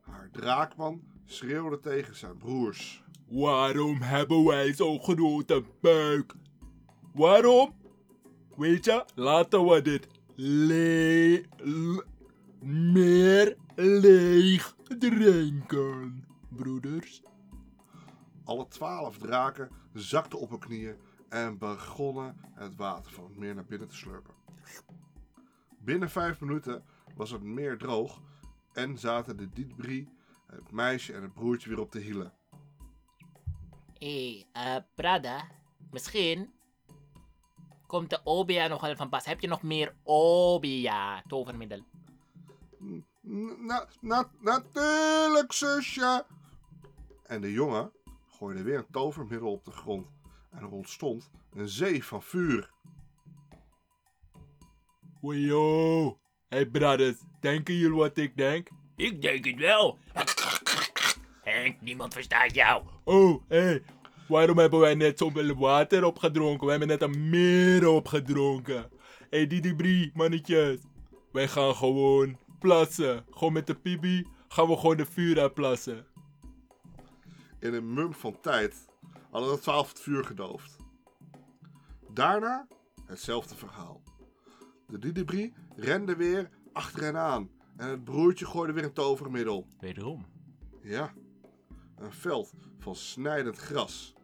haar 0.01 0.29
draakman 0.33 1.03
schreeuwde 1.25 1.79
tegen 1.81 2.17
zijn 2.17 2.37
broers. 2.37 3.03
Waarom 3.29 4.03
hebben 4.03 4.45
wij 4.45 4.73
zo'n 4.75 5.01
grote 5.01 5.65
buik? 5.81 6.35
Waarom? 7.15 7.75
Weet 8.57 8.85
je, 8.85 9.05
laten 9.15 9.65
we 9.65 9.83
dit 9.83 10.07
le 10.35 11.45
meer 12.61 13.57
leeg 13.75 14.77
drinken, 14.99 16.25
broeders. 16.59 17.23
Alle 18.45 18.69
twaalf 18.69 19.19
draken 19.19 19.71
zakten 19.93 20.39
op 20.39 20.51
hun 20.51 20.59
knieën 20.59 20.97
en 21.29 21.59
begonnen 21.59 22.37
het 22.55 22.77
water 22.77 23.13
van 23.13 23.25
het 23.25 23.37
meer 23.37 23.55
naar 23.55 23.65
binnen 23.65 23.89
te 23.89 23.97
slurpen. 23.97 24.35
Binnen 25.79 26.11
vijf 26.11 26.41
minuten 26.41 26.85
was 27.15 27.31
het 27.31 27.43
meer 27.43 27.79
droog 27.79 28.21
en 28.73 28.99
zaten 28.99 29.37
de 29.37 29.49
Didbri, 29.49 30.09
het 30.47 30.71
meisje 30.71 31.13
en 31.13 31.23
het 31.23 31.35
broertje 31.35 31.69
weer 31.69 31.81
op 31.81 31.93
de 31.93 32.01
hielen. 32.01 32.33
Hé, 33.99 34.45
eh, 34.53 34.77
Prada. 34.95 35.47
Misschien 35.91 36.53
komt 37.87 38.11
de 38.11 38.21
Obia 38.25 38.67
nog 38.67 38.81
wel 38.81 38.97
van 38.97 39.09
pas. 39.09 39.25
Heb 39.25 39.41
je 39.41 39.49
nog 39.49 39.63
meer 39.63 39.95
Obia 40.03 41.23
tovermiddel? 41.27 41.85
Na- 43.59 43.89
na- 44.01 44.31
natuurlijk, 44.41 45.53
zusje! 45.53 46.27
En 47.29 47.41
de 47.41 47.53
jongen 47.53 47.93
gooide 48.29 48.63
weer 48.63 48.79
een 48.79 48.91
tovermiddel 48.91 49.51
op 49.51 49.65
de 49.65 49.71
grond 49.71 50.07
en 50.51 50.59
er 50.59 50.71
ontstond 50.71 51.31
een 51.53 51.69
zee 51.69 52.05
van 52.05 52.23
vuur. 52.23 52.71
Wajo. 55.21 56.19
Hey 56.49 56.67
brothers, 56.67 57.17
denken 57.41 57.75
jullie 57.75 57.97
wat 57.97 58.17
ik 58.17 58.37
denk? 58.37 58.69
Ik 58.97 59.23
denk 59.23 59.45
het 59.45 59.59
wel. 59.59 59.99
Henk, 61.43 61.81
niemand 61.81 62.15
verstaat 62.15 62.55
jou. 62.55 62.83
Oh, 63.05 63.43
hé. 63.49 63.61
Hey. 63.61 63.83
Waarom 64.29 64.59
hebben 64.59 64.81
wij 64.81 64.95
net 64.95 65.19
zoveel 65.19 65.55
water 65.55 66.05
opgedronken? 66.05 66.65
We 66.65 66.71
hebben 66.71 66.89
net 66.89 67.03
een 67.03 67.29
meer 67.29 67.89
opgedronken. 67.89 68.91
Hé, 69.31 69.39
hey, 69.39 69.47
die 69.47 69.77
brie, 69.77 70.11
mannetjes. 70.15 70.81
Wij 71.33 71.49
gaan 71.49 71.75
gewoon 71.75 72.39
plassen. 72.59 73.25
Gewoon 73.31 73.53
met 73.53 73.67
de 73.67 73.75
pipi 73.75 74.27
gaan 74.49 74.69
we 74.69 74.77
gewoon 74.77 74.97
de 74.97 75.07
vuur 75.07 75.41
uitplassen. 75.41 76.07
In 77.61 77.75
een 77.75 77.95
mum 77.95 78.13
van 78.13 78.41
tijd 78.41 78.87
hadden 79.31 79.55
de 79.55 79.61
twaalf 79.61 79.89
het 79.89 80.01
vuur 80.01 80.25
gedoofd. 80.25 80.77
Daarna 82.13 82.67
hetzelfde 83.07 83.55
verhaal. 83.55 84.03
De 84.87 84.99
Didibri 84.99 85.55
rende 85.77 86.17
weer 86.17 86.51
achter 86.73 87.03
hen 87.03 87.17
aan 87.17 87.51
en 87.77 87.89
het 87.89 88.05
broertje 88.05 88.47
gooide 88.47 88.73
weer 88.73 88.85
een 88.85 88.93
tovermiddel. 88.93 89.67
Wederom. 89.79 90.27
Ja, 90.83 91.13
een 91.97 92.13
veld 92.13 92.53
van 92.79 92.97
snijdend 92.97 93.57
gras. 93.57 94.15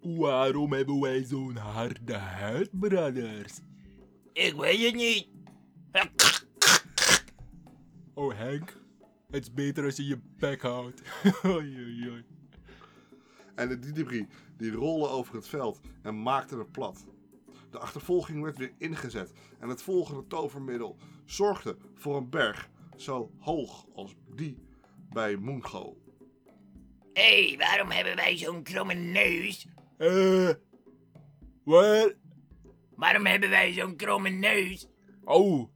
Waarom 0.00 0.72
hebben 0.72 1.00
wij 1.00 1.24
zo'n 1.24 1.56
harde 1.56 2.16
huid, 2.16 2.68
brothers? 2.72 3.60
Ik 4.32 4.54
weet 4.54 4.84
het 4.84 4.94
niet. 4.94 5.28
Oh, 8.14 8.34
Henk. 8.34 8.76
Het 9.28 9.42
is 9.42 9.52
beter 9.52 9.84
als 9.84 9.96
je 9.96 10.06
je 10.06 10.18
bek 10.38 10.62
houdt. 10.62 11.02
oei, 11.44 11.76
oei, 11.78 12.08
oei. 12.08 12.24
En 13.54 13.68
de 13.68 13.78
Didibri 13.78 14.26
die 14.56 14.72
rolde 14.72 15.08
over 15.08 15.34
het 15.34 15.48
veld 15.48 15.80
en 16.02 16.22
maakte 16.22 16.58
het 16.58 16.72
plat. 16.72 17.06
De 17.70 17.78
achtervolging 17.78 18.42
werd 18.42 18.58
weer 18.58 18.72
ingezet 18.78 19.32
en 19.58 19.68
het 19.68 19.82
volgende 19.82 20.26
tovermiddel 20.26 20.96
zorgde 21.24 21.76
voor 21.94 22.16
een 22.16 22.30
berg 22.30 22.68
zo 22.96 23.30
hoog 23.38 23.86
als 23.94 24.14
die 24.34 24.58
bij 25.12 25.36
Mungo. 25.36 25.96
Hé, 27.12 27.46
hey, 27.48 27.58
waarom 27.58 27.90
hebben 27.90 28.16
wij 28.16 28.36
zo'n 28.36 28.62
kromme 28.62 28.94
neus? 28.94 29.66
Eh, 29.96 30.50
wat? 31.64 32.14
Waarom 32.94 33.26
hebben 33.26 33.50
wij 33.50 33.72
zo'n 33.72 33.96
kromme 33.96 34.30
neus? 34.30 34.88
Oh, 35.24 35.68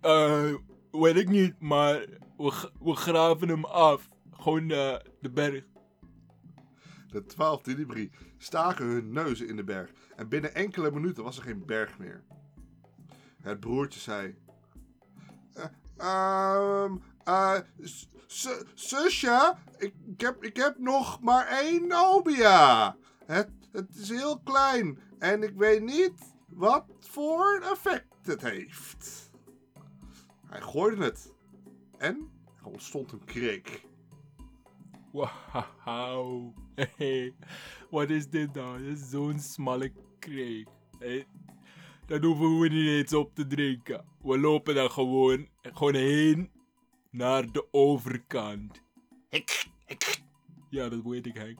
eh, 0.00 0.54
weet 0.90 1.16
ik 1.16 1.28
niet, 1.28 1.60
maar 1.60 2.06
we, 2.38 2.94
graven 2.94 3.48
hem 3.48 3.64
af. 3.64 4.08
Gewoon 4.32 4.70
eh, 4.70 4.96
de 5.20 5.30
berg. 5.30 5.64
De 7.10 7.24
twaalf 7.24 7.62
Didibri 7.62 8.10
staken 8.38 8.86
hun 8.86 9.12
neuzen 9.12 9.48
in 9.48 9.56
de 9.56 9.64
berg 9.64 9.90
en 10.16 10.28
binnen 10.28 10.54
enkele 10.54 10.90
minuten 10.90 11.24
was 11.24 11.36
er 11.36 11.42
geen 11.42 11.66
berg 11.66 11.98
meer. 11.98 12.24
Het 13.42 13.60
broertje 13.60 14.00
zei: 14.00 14.36
"Eh, 15.52 15.64
ehm, 15.96 16.96
eh, 17.24 17.58
z- 17.78 18.06
z- 18.26 18.62
Zusje, 18.74 19.54
ik, 19.78 19.94
ik, 20.06 20.20
heb, 20.20 20.44
ik 20.44 20.56
heb 20.56 20.78
nog 20.78 21.20
maar 21.20 21.46
één 21.46 21.86
Nobia. 21.86 22.96
Het, 23.26 23.50
het 23.72 23.96
is 23.96 24.08
heel 24.08 24.38
klein 24.40 24.98
en 25.18 25.42
ik 25.42 25.54
weet 25.56 25.82
niet 25.82 26.34
wat 26.48 26.84
voor 27.00 27.60
effect 27.72 28.06
het 28.26 28.42
heeft. 28.42 29.30
Hij 30.46 30.60
gooide 30.60 31.04
het 31.04 31.32
en 31.98 32.30
er 32.58 32.66
ontstond 32.66 33.12
een 33.12 33.24
kreek. 33.24 33.86
Wauw. 35.12 36.54
Hey, 36.96 37.34
wat 37.90 38.10
is 38.10 38.28
dit 38.28 38.54
nou? 38.54 38.78
Dit 38.78 38.98
is 38.98 39.10
zo'n 39.10 39.38
smalle 39.38 39.92
kreeg. 40.18 40.66
Hey, 40.98 41.26
dat 42.06 42.22
hoeven 42.24 42.58
we 42.58 42.68
niet 42.68 42.88
eens 42.88 43.12
op 43.12 43.34
te 43.34 43.46
drinken. 43.46 44.04
We 44.22 44.38
lopen 44.38 44.74
dan 44.74 44.90
gewoon, 44.90 45.48
gewoon 45.62 45.94
heen 45.94 46.50
naar 47.10 47.52
de 47.52 47.66
overkant. 47.70 48.82
Ik, 49.28 49.66
ik, 49.86 50.22
Ja, 50.70 50.88
dat 50.88 51.02
weet 51.02 51.26
ik, 51.26 51.34
Henk. 51.34 51.58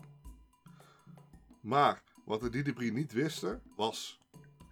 Maar 1.61 2.03
wat 2.25 2.41
de 2.41 2.51
Didibri 2.51 2.91
niet 2.91 3.13
wisten, 3.13 3.63
was 3.77 4.21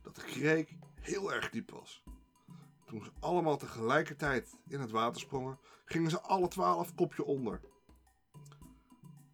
dat 0.02 0.14
de 0.16 0.22
kreek 0.22 0.76
heel 1.00 1.32
erg 1.32 1.50
diep 1.50 1.70
was. 1.70 2.02
Toen 2.96 3.04
ze 3.04 3.12
allemaal 3.20 3.56
tegelijkertijd 3.56 4.56
in 4.68 4.80
het 4.80 4.90
water 4.90 5.20
sprongen, 5.20 5.58
gingen 5.84 6.10
ze 6.10 6.20
alle 6.20 6.48
twaalf 6.48 6.94
kopje 6.94 7.24
onder. 7.24 7.60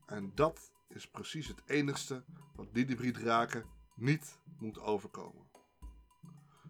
En 0.07 0.33
dat 0.35 0.73
is 0.89 1.09
precies 1.09 1.49
het 1.49 1.63
enigste 1.67 2.25
wat 2.55 2.75
Didibri 2.75 3.11
draken 3.11 3.65
niet 3.95 4.39
moet 4.59 4.81
overkomen. 4.81 5.47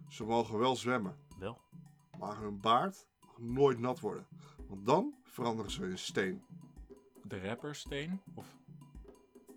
Ze 0.07 0.23
mogen 0.23 0.59
wel 0.59 0.75
zwemmen, 0.75 1.17
Wel. 1.39 1.61
maar 2.19 2.37
hun 2.37 2.59
baard 2.59 3.07
mag 3.19 3.37
nooit 3.37 3.79
nat 3.79 3.99
worden, 3.99 4.27
want 4.67 4.85
dan 4.85 5.13
veranderen 5.23 5.71
ze 5.71 5.89
in 5.89 5.97
steen. 5.97 6.43
De 7.23 7.41
rappersteen? 7.47 8.21
Of... 8.35 8.55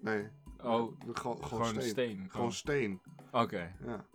Nee, 0.00 0.28
Oh, 0.62 1.00
de- 1.00 1.16
gewoon, 1.16 1.44
gewoon 1.44 1.44
gewoon 1.44 1.66
steen. 1.66 1.82
steen. 1.90 2.30
Gewoon 2.30 2.46
Oh. 2.46 2.52
steen. 2.52 3.00
Oké. 3.32 3.76
Ja. 3.84 4.06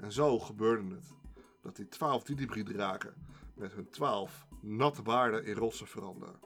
En 0.00 0.12
zo 0.12 0.38
gebeurde 0.38 0.94
het. 0.94 1.16
Dat 1.60 1.76
die 1.76 1.88
twaalf 1.88 2.22
Didibri 2.24 2.62
draken 2.62 3.14
met 3.54 3.72
hun 3.72 3.90
twaalf 3.90 4.46
natte 4.60 5.02
baarden 5.02 5.44
in 5.44 5.54
rotsen 5.54 5.86
veranderen. 5.86 6.40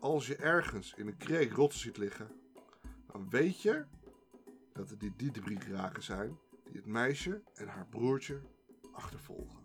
Als 0.00 0.26
je 0.26 0.36
ergens 0.36 0.94
in 0.94 1.06
een 1.06 1.16
kreek 1.16 1.52
rotsen 1.52 1.80
ziet 1.80 1.96
liggen, 1.96 2.28
dan 3.06 3.30
weet 3.30 3.62
je 3.62 3.84
dat 4.72 4.90
het 4.90 5.00
die 5.00 5.12
zijn 5.98 6.38
die 6.64 6.76
het 6.76 6.86
meisje 6.86 7.42
en 7.54 7.68
haar 7.68 7.86
broertje 7.86 8.40
achtervolgen. 8.92 9.60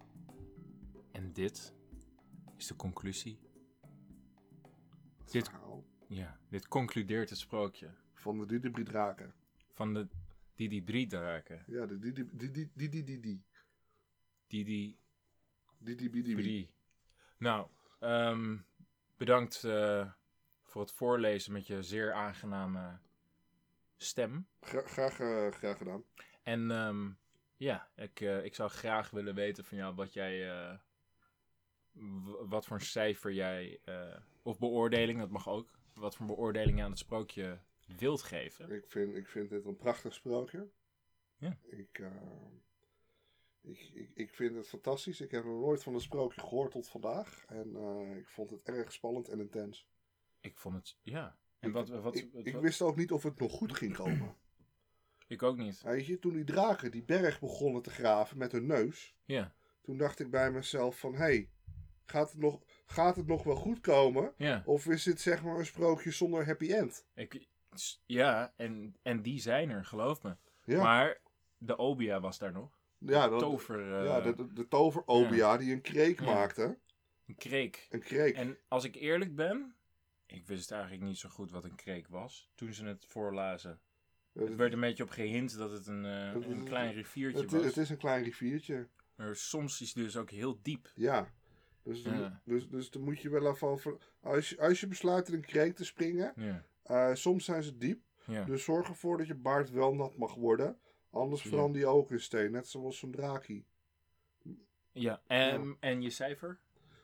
En 1.12 1.34
dit 1.34 1.74
is 2.58 2.68
de 2.68 2.76
conclusie. 2.76 3.40
Het 5.24 5.32
Dit- 5.32 5.50
verhaal 5.50 5.84
Ja, 6.08 6.40
dit 6.50 6.68
concludeert 6.68 7.30
het 7.30 7.40
sprookje 7.40 7.90
van 8.14 8.40
de 8.40 8.46
Didibri 8.46 8.84
draken. 8.84 9.34
van 9.74 9.94
de 9.94 10.08
die 10.56 10.70
die 10.70 10.84
drie 10.84 11.08
draken. 11.08 11.64
Ja, 11.68 11.86
de 11.86 12.00
Didibri, 12.74 13.44
die 14.64 14.98
Didibri. 15.78 16.36
drie. 16.36 16.72
Nou, 17.38 17.68
ehm, 18.00 18.58
bedankt 19.18 19.64
eh, 19.64 20.12
voor 20.64 20.82
het 20.82 20.92
voorlezen 20.92 21.52
met 21.54 21.68
je 21.68 21.84
zeer 21.84 22.14
aangename 22.14 23.00
stem. 23.98 24.48
Gra- 24.62 24.88
graag, 24.88 25.20
eh, 25.20 25.52
graag 25.52 25.78
gedaan. 25.78 26.04
En 26.44 26.72
ehm, 26.72 27.10
ja, 27.56 27.90
ik, 27.96 28.22
eh, 28.22 28.44
ik 28.44 28.56
zou 28.56 28.70
graag 28.70 29.10
willen 29.10 29.36
weten 29.36 29.66
van 29.66 29.78
jou 29.78 29.96
wat 29.96 30.14
jij. 30.14 30.80
wat 32.48 32.66
voor 32.66 32.82
cijfer 32.82 33.32
jij. 33.34 33.80
of 34.44 34.60
beoordeling, 34.60 35.20
dat 35.20 35.30
mag 35.30 35.50
ook. 35.50 35.72
Wat 35.94 36.16
voor 36.16 36.26
beoordeling 36.26 36.78
je 36.78 36.84
aan 36.84 36.90
het 36.90 37.00
sprookje 37.00 37.60
wilt 37.98 38.22
geven. 38.24 38.72
Ik 38.72 38.84
vind, 38.88 39.16
ik 39.16 39.28
vind 39.28 39.50
dit 39.50 39.66
een 39.66 39.78
prachtig 39.78 40.14
sprookje. 40.14 40.70
Ja. 41.38 41.58
Ik, 41.62 42.00
eh, 42.00 42.12
ik, 43.62 43.90
ik, 43.94 44.10
ik 44.14 44.34
vind 44.34 44.56
het 44.56 44.68
fantastisch. 44.68 45.22
Ik 45.22 45.32
heb 45.32 45.44
nog 45.46 45.60
nooit 45.62 45.84
van 45.84 45.94
een 45.94 46.02
sprookje 46.02 46.42
gehoord 46.42 46.72
tot 46.72 46.90
vandaag. 46.90 47.46
En 47.48 47.76
eh, 47.76 48.18
ik 48.18 48.28
vond 48.28 48.50
het 48.50 48.64
erg 48.64 48.92
spannend 48.94 49.28
en 49.30 49.40
intens. 49.40 49.88
Ik 50.40 50.58
vond 50.58 50.76
het. 50.76 50.98
Ja. 51.02 51.38
En 51.60 51.68
Ik- 51.68 51.74
wat. 51.76 51.90
wat, 51.90 52.16
ik, 52.16 52.30
wat- 52.34 52.46
ik 52.46 52.54
wat- 52.54 52.62
wist 52.62 52.82
ook 52.82 52.96
niet 52.96 53.12
of 53.12 53.24
het 53.24 53.40
nog 53.40 53.52
goed 53.52 53.78
ging 53.78 53.94
komen. 53.94 54.36
ik 55.28 55.44
ook 55.44 55.58
niet. 55.58 55.82
Weet 55.82 56.06
je, 56.06 56.20
toen 56.20 56.34
die 56.34 56.44
draken 56.44 56.92
die 56.92 57.04
berg 57.04 57.40
begonnen 57.40 57.82
te 57.82 57.90
graven 57.90 58.38
met 58.38 58.52
hun 58.52 58.66
neus. 58.66 59.16
Ja. 59.26 59.56
Toen 59.82 59.98
dacht 59.98 60.20
ik 60.20 60.30
bij 60.30 60.52
mezelf 60.52 61.00
van... 61.00 61.12
Hé, 61.14 61.20
hey, 61.20 61.50
gaat, 62.06 62.32
het 62.32 62.40
nog, 62.42 62.62
gaat 62.86 63.16
het 63.16 63.28
nog 63.28 63.44
wel 63.44 63.56
goed 63.56 63.80
komen? 63.80 64.34
Ja. 64.38 64.62
Of 64.66 64.86
is 64.88 65.04
dit 65.04 65.22
zeg 65.22 65.44
maar 65.44 65.58
een 65.58 65.66
sprookje 65.66 66.12
zonder 66.12 66.46
happy 66.46 66.72
end? 66.74 67.06
Ik, 67.16 67.48
ja, 68.06 68.54
en, 68.58 68.96
en 69.02 69.22
die 69.22 69.40
zijn 69.40 69.70
er, 69.70 69.86
geloof 69.86 70.24
me. 70.24 70.36
Ja, 70.66 70.84
Maar 70.84 71.22
de 71.58 71.78
Obia 71.78 72.20
was 72.20 72.38
daar 72.38 72.52
nog. 72.52 72.80
Ja, 73.06 73.28
dat, 73.30 73.40
Tover. 73.40 73.94
eh, 74.00 74.06
ja 74.06 74.22
de, 74.22 74.36
de, 74.36 74.54
de 74.54 74.68
tover-obia 74.68 75.58
die 75.58 75.74
een 75.74 75.82
kreek 75.82 76.22
maakte. 76.22 76.78
Een 77.28 77.36
kreek. 77.36 77.88
Een 77.90 78.00
kreek. 78.00 78.36
En 78.36 78.58
als 78.68 78.84
ik 78.84 78.96
eerlijk 78.96 79.36
ben, 79.36 79.76
ik 80.26 80.46
wist 80.48 80.72
eigenlijk 80.72 81.04
niet 81.04 81.18
zo 81.18 81.30
goed 81.30 81.52
wat 81.52 81.64
een 81.64 81.76
kreek 81.76 82.08
was 82.08 82.50
toen 82.56 82.74
ze 82.74 82.86
het 82.86 83.06
voorlazen. 83.06 83.80
Het 84.34 84.56
werd 84.56 84.74
een 84.74 84.80
beetje 84.80 85.04
op 85.04 85.10
gehint 85.10 85.58
dat 85.58 85.72
het 85.72 85.88
een, 85.88 86.06
eh, 86.06 86.34
een 86.50 86.64
klein 86.64 86.94
riviertje 86.94 87.42
Het, 87.42 87.52
was. 87.52 87.64
het 87.64 87.78
is 87.78 87.90
een 87.90 87.98
klein 87.98 88.24
riviertje. 88.24 88.88
Maar 89.16 89.36
soms 89.36 89.82
is 89.82 89.94
het 89.94 90.04
dus 90.04 90.18
ook 90.18 90.30
heel 90.30 90.60
diep. 90.62 90.92
Ja. 90.96 91.32
Dus, 91.84 92.04
dan- 92.04 92.40
dus, 92.46 92.70
dus 92.70 92.90
dan 92.92 93.02
moet 93.02 93.22
je 93.22 93.30
wel 93.30 93.48
over... 93.62 93.98
Als 94.20 94.50
je, 94.50 94.60
als 94.60 94.80
je 94.80 94.88
besluit 94.88 95.28
in 95.28 95.34
een 95.34 95.46
kreek 95.46 95.76
te 95.76 95.86
springen... 95.86 96.34
Ja. 96.36 96.64
eh, 96.84 97.16
soms 97.16 97.46
zijn 97.46 97.64
ze 97.64 97.78
diep. 97.78 98.02
Ja. 98.26 98.44
Dus 98.44 98.64
zorg 98.64 98.88
ervoor 98.88 99.18
dat 99.18 99.28
je 99.28 99.36
baard 99.36 99.70
wel 99.70 99.94
nat 99.96 100.18
mag 100.18 100.34
worden. 100.36 100.80
Anders 101.12 101.42
verander 101.42 101.82
je 101.82 101.88
ook 101.88 102.12
in 102.12 102.20
steen. 102.20 102.52
Net 102.52 102.68
zoals 102.68 102.98
zo'n 102.98 103.12
draakie. 103.12 103.66
ja. 104.92 105.22
En, 105.28 105.78
en 105.80 106.02
je 106.02 106.10
cijfer? 106.10 106.60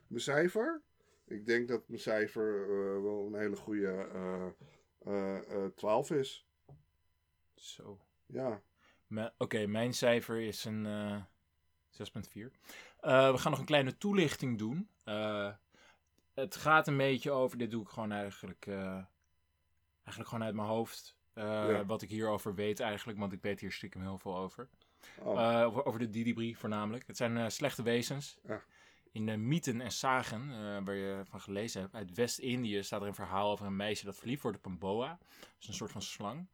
Mijn 0.08 0.22
cijfer? 0.22 0.82
Ik 1.26 1.46
denk 1.46 1.68
dat 1.68 1.88
mijn 1.88 2.00
cijfer 2.02 2.62
eh, 2.62 3.02
wel 3.02 3.26
een 3.28 3.40
hele 3.40 3.56
goede 3.56 3.88
eh, 4.14 4.48
eh, 5.06 5.64
eh, 5.66 5.72
12 5.76 6.12
is. 6.12 6.48
Zo. 7.56 8.00
Ja. 8.26 8.62
Oké, 9.38 9.66
mijn 9.66 9.94
cijfer 9.94 10.42
is 10.42 10.66
een. 10.66 10.86
eh, 10.86 11.22
6.4. 11.90 12.52
Eh, 13.00 13.32
we 13.32 13.38
gaan 13.38 13.52
nog 13.52 13.60
een 13.60 13.66
kleine 13.66 13.98
toelichting 13.98 14.58
doen. 14.58 14.90
Eh, 15.04 15.54
het 16.34 16.56
gaat 16.56 16.88
een 16.88 16.98
beetje 16.98 17.32
over, 17.32 17.58
dit 17.58 17.72
doe 17.72 17.82
ik 17.82 17.90
gewoon 17.90 18.12
eigenlijk, 18.12 18.66
eh, 18.66 19.04
eigenlijk 20.04 20.30
gewoon 20.30 20.44
uit 20.44 20.56
mijn 20.56 20.68
hoofd. 20.68 21.17
Eh, 21.38 21.44
Ja. 21.44 21.86
Wat 21.86 22.02
ik 22.02 22.10
hierover 22.10 22.56
weet 22.56 22.80
eigenlijk, 22.80 23.20
want 23.20 23.34
ik 23.34 23.42
weet 23.42 23.60
hier 23.60 23.72
stiekem 23.72 24.02
heel 24.02 24.18
veel 24.18 24.38
over. 24.38 24.70
Oh, 25.20 25.42
Eh, 25.60 25.66
over, 25.66 25.86
over 25.86 26.00
de 26.00 26.10
Didibri 26.10 26.56
voornamelijk. 26.56 27.08
Het 27.08 27.18
zijn 27.18 27.38
eh, 27.38 27.46
slechte 27.50 27.84
wezens. 27.84 28.38
Ja. 28.48 28.62
In 29.12 29.26
de 29.26 29.38
mythen 29.38 29.82
en 29.82 29.92
zagen, 29.92 30.50
waar 30.86 30.96
je 30.96 31.22
van 31.26 31.42
gelezen 31.42 31.82
hebt, 31.82 31.94
uit 31.96 32.14
West-Indië 32.14 32.84
staat 32.84 33.02
er 33.02 33.08
een 33.08 33.16
verhaal 33.16 33.52
over 33.52 33.66
een 33.66 33.76
meisje 33.76 34.06
dat 34.06 34.16
verliefd 34.18 34.42
wordt 34.42 34.58
op 34.58 34.66
een 34.66 34.78
boa. 34.78 35.18
Dat 35.40 35.50
is 35.60 35.68
een 35.68 35.74
soort 35.74 35.92
van 35.92 36.02
slang. 36.02 36.48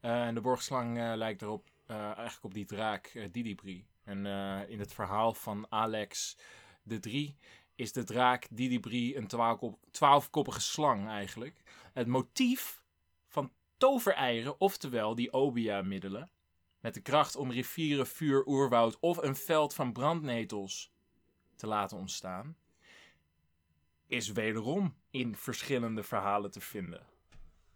En 0.00 0.34
de 0.34 0.40
borgslang 0.40 1.14
lijkt 1.14 1.42
erop, 1.42 1.68
eigenlijk 1.86 2.44
op 2.44 2.54
die 2.54 2.64
draak 2.64 3.28
Didibri. 3.32 3.86
En 4.04 4.26
in 4.68 4.78
het 4.78 4.94
verhaal 4.94 5.32
van 5.32 5.66
Alex 5.68 6.36
de 6.82 6.98
Drie 6.98 7.36
is 7.74 7.92
de 7.92 8.04
draak 8.04 8.46
Didibri 8.50 9.16
een 9.16 9.26
twaalfkop- 9.26 9.78
twaalfkoppige 9.90 10.60
slang 10.60 11.08
eigenlijk. 11.08 11.62
Het 11.92 12.06
motief 12.06 12.79
tovereieren, 13.80 14.60
oftewel 14.60 15.14
die 15.14 15.32
obia-middelen, 15.32 16.30
met 16.80 16.94
de 16.94 17.00
kracht 17.00 17.36
om 17.36 17.50
rivieren, 17.50 18.06
vuur, 18.06 18.46
oerwoud 18.46 18.98
of 19.00 19.16
een 19.16 19.36
veld 19.36 19.74
van 19.74 19.92
brandnetels 19.92 20.92
te 21.56 21.66
laten 21.66 21.96
ontstaan, 21.96 22.56
is 24.06 24.32
wederom 24.32 24.94
in 25.10 25.36
verschillende 25.36 26.02
verhalen 26.02 26.50
te 26.50 26.60
vinden. 26.60 27.06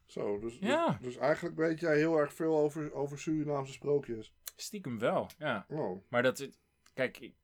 zo, 0.06 0.38
dus, 0.38 0.56
Ja. 0.60 0.98
dus 1.00 1.16
eigenlijk 1.16 1.56
weet 1.56 1.80
jij 1.80 1.96
heel 1.96 2.18
erg 2.18 2.32
veel 2.32 2.56
over, 2.58 2.92
over 2.94 3.18
Surinaamse 3.18 3.72
sprookjes. 3.72 4.32
Stiekem 4.56 4.98
wel, 4.98 5.30
ja. 5.38 5.66
Oh, 5.68 6.02
Maar 6.08 6.22
dat, 6.22 6.48
kijk, 6.94 7.18
ik, 7.18 7.34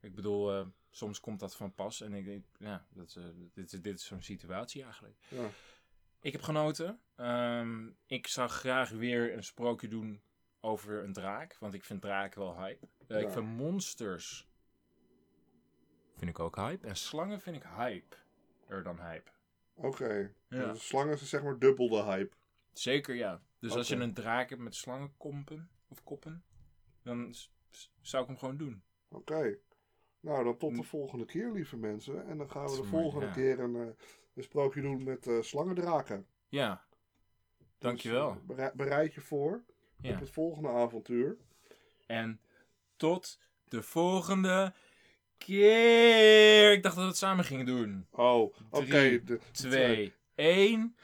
ik 0.00 0.14
bedoel, 0.14 0.52
eh, 0.54 0.66
soms 0.90 1.20
komt 1.20 1.40
dat 1.40 1.56
van 1.56 1.74
pas 1.74 2.00
en 2.00 2.12
ik 2.14 2.24
denk, 2.24 2.44
ja, 2.58 2.86
dat, 2.90 3.14
eh, 3.18 3.24
dit, 3.54 3.72
is- 3.72 3.80
dit 3.82 3.98
is 3.98 4.06
zo'n 4.06 4.22
situatie 4.22 4.82
eigenlijk. 4.82 5.14
ja. 5.28 5.50
Ik 6.20 6.32
heb 6.32 6.42
genoten. 6.42 7.00
Ehm, 7.16 7.88
ik 8.06 8.26
zou 8.26 8.48
graag 8.48 8.90
weer 8.90 9.32
een 9.34 9.44
sprookje 9.44 9.88
doen 9.88 10.22
over 10.60 11.04
een 11.04 11.12
draak, 11.12 11.56
want 11.58 11.74
ik 11.74 11.84
vind 11.84 12.00
draken 12.00 12.40
wel 12.40 12.56
hype. 12.58 12.86
Eh, 12.98 13.06
Ja. 13.08 13.16
Ik 13.26 13.30
vind 13.32 13.46
monsters 13.46 14.46
vind 16.14 16.30
ik 16.30 16.38
ook 16.38 16.56
hype 16.56 16.86
en 16.86 16.96
slangen 16.96 17.40
vind 17.40 17.56
ik 17.56 17.62
hype 17.76 18.16
er 18.66 18.82
dan 18.82 19.00
hype. 19.00 19.30
Oké. 19.74 20.32
Ja. 20.48 20.72
Dus 20.72 20.86
slangen 20.86 21.12
is 21.12 21.28
zeg 21.28 21.42
maar 21.42 21.58
dubbel 21.58 21.88
de 21.88 22.02
hype. 22.02 22.36
Zeker 22.72 23.14
ja. 23.14 23.42
Dus 23.58 23.72
als 23.72 23.88
je 23.88 23.96
een 23.96 24.14
draak 24.14 24.48
hebt 24.48 24.62
met 24.62 24.74
slangenkompen 24.74 25.70
of 25.88 26.04
koppen, 26.04 26.44
dan 27.02 27.34
zou 28.00 28.22
ik 28.22 28.28
hem 28.28 28.38
gewoon 28.38 28.56
doen. 28.56 28.82
Oké. 29.08 29.58
Nou, 30.28 30.44
dan 30.44 30.56
tot 30.56 30.76
de 30.76 30.82
volgende 30.82 31.24
keer, 31.24 31.52
lieve 31.52 31.76
mensen. 31.76 32.26
En 32.26 32.38
dan 32.38 32.50
gaan 32.50 32.66
we 32.66 32.76
de 32.76 32.84
volgende 32.84 33.26
ja. 33.26 33.32
keer 33.32 33.60
een, 33.60 33.74
eh, 33.76 33.86
een 34.34 34.42
sprookje 34.42 34.80
doen 34.80 35.02
met 35.02 35.26
eh, 35.26 35.40
slangendraken. 35.40 36.26
Ja. 36.48 36.84
Dankjewel. 37.78 38.28
Dus, 38.32 38.38
eh, 38.40 38.46
berei- 38.46 38.70
bereid 38.74 39.14
je 39.14 39.20
voor 39.20 39.62
Ja. 40.00 40.12
op 40.14 40.20
het 40.20 40.30
volgende 40.30 40.68
avontuur. 40.68 41.36
En 42.06 42.40
tot 42.96 43.38
de 43.68 43.82
volgende 43.82 44.72
keer. 45.38 46.72
Ik 46.72 46.82
dacht 46.82 46.94
dat 46.94 47.04
we 47.04 47.10
het 47.10 47.18
samen 47.18 47.44
gingen 47.44 47.66
doen. 47.66 48.06
Oh, 48.10 48.54
oké. 48.70 49.22
De- 49.24 49.40
2, 49.52 50.14
1. 50.34 50.96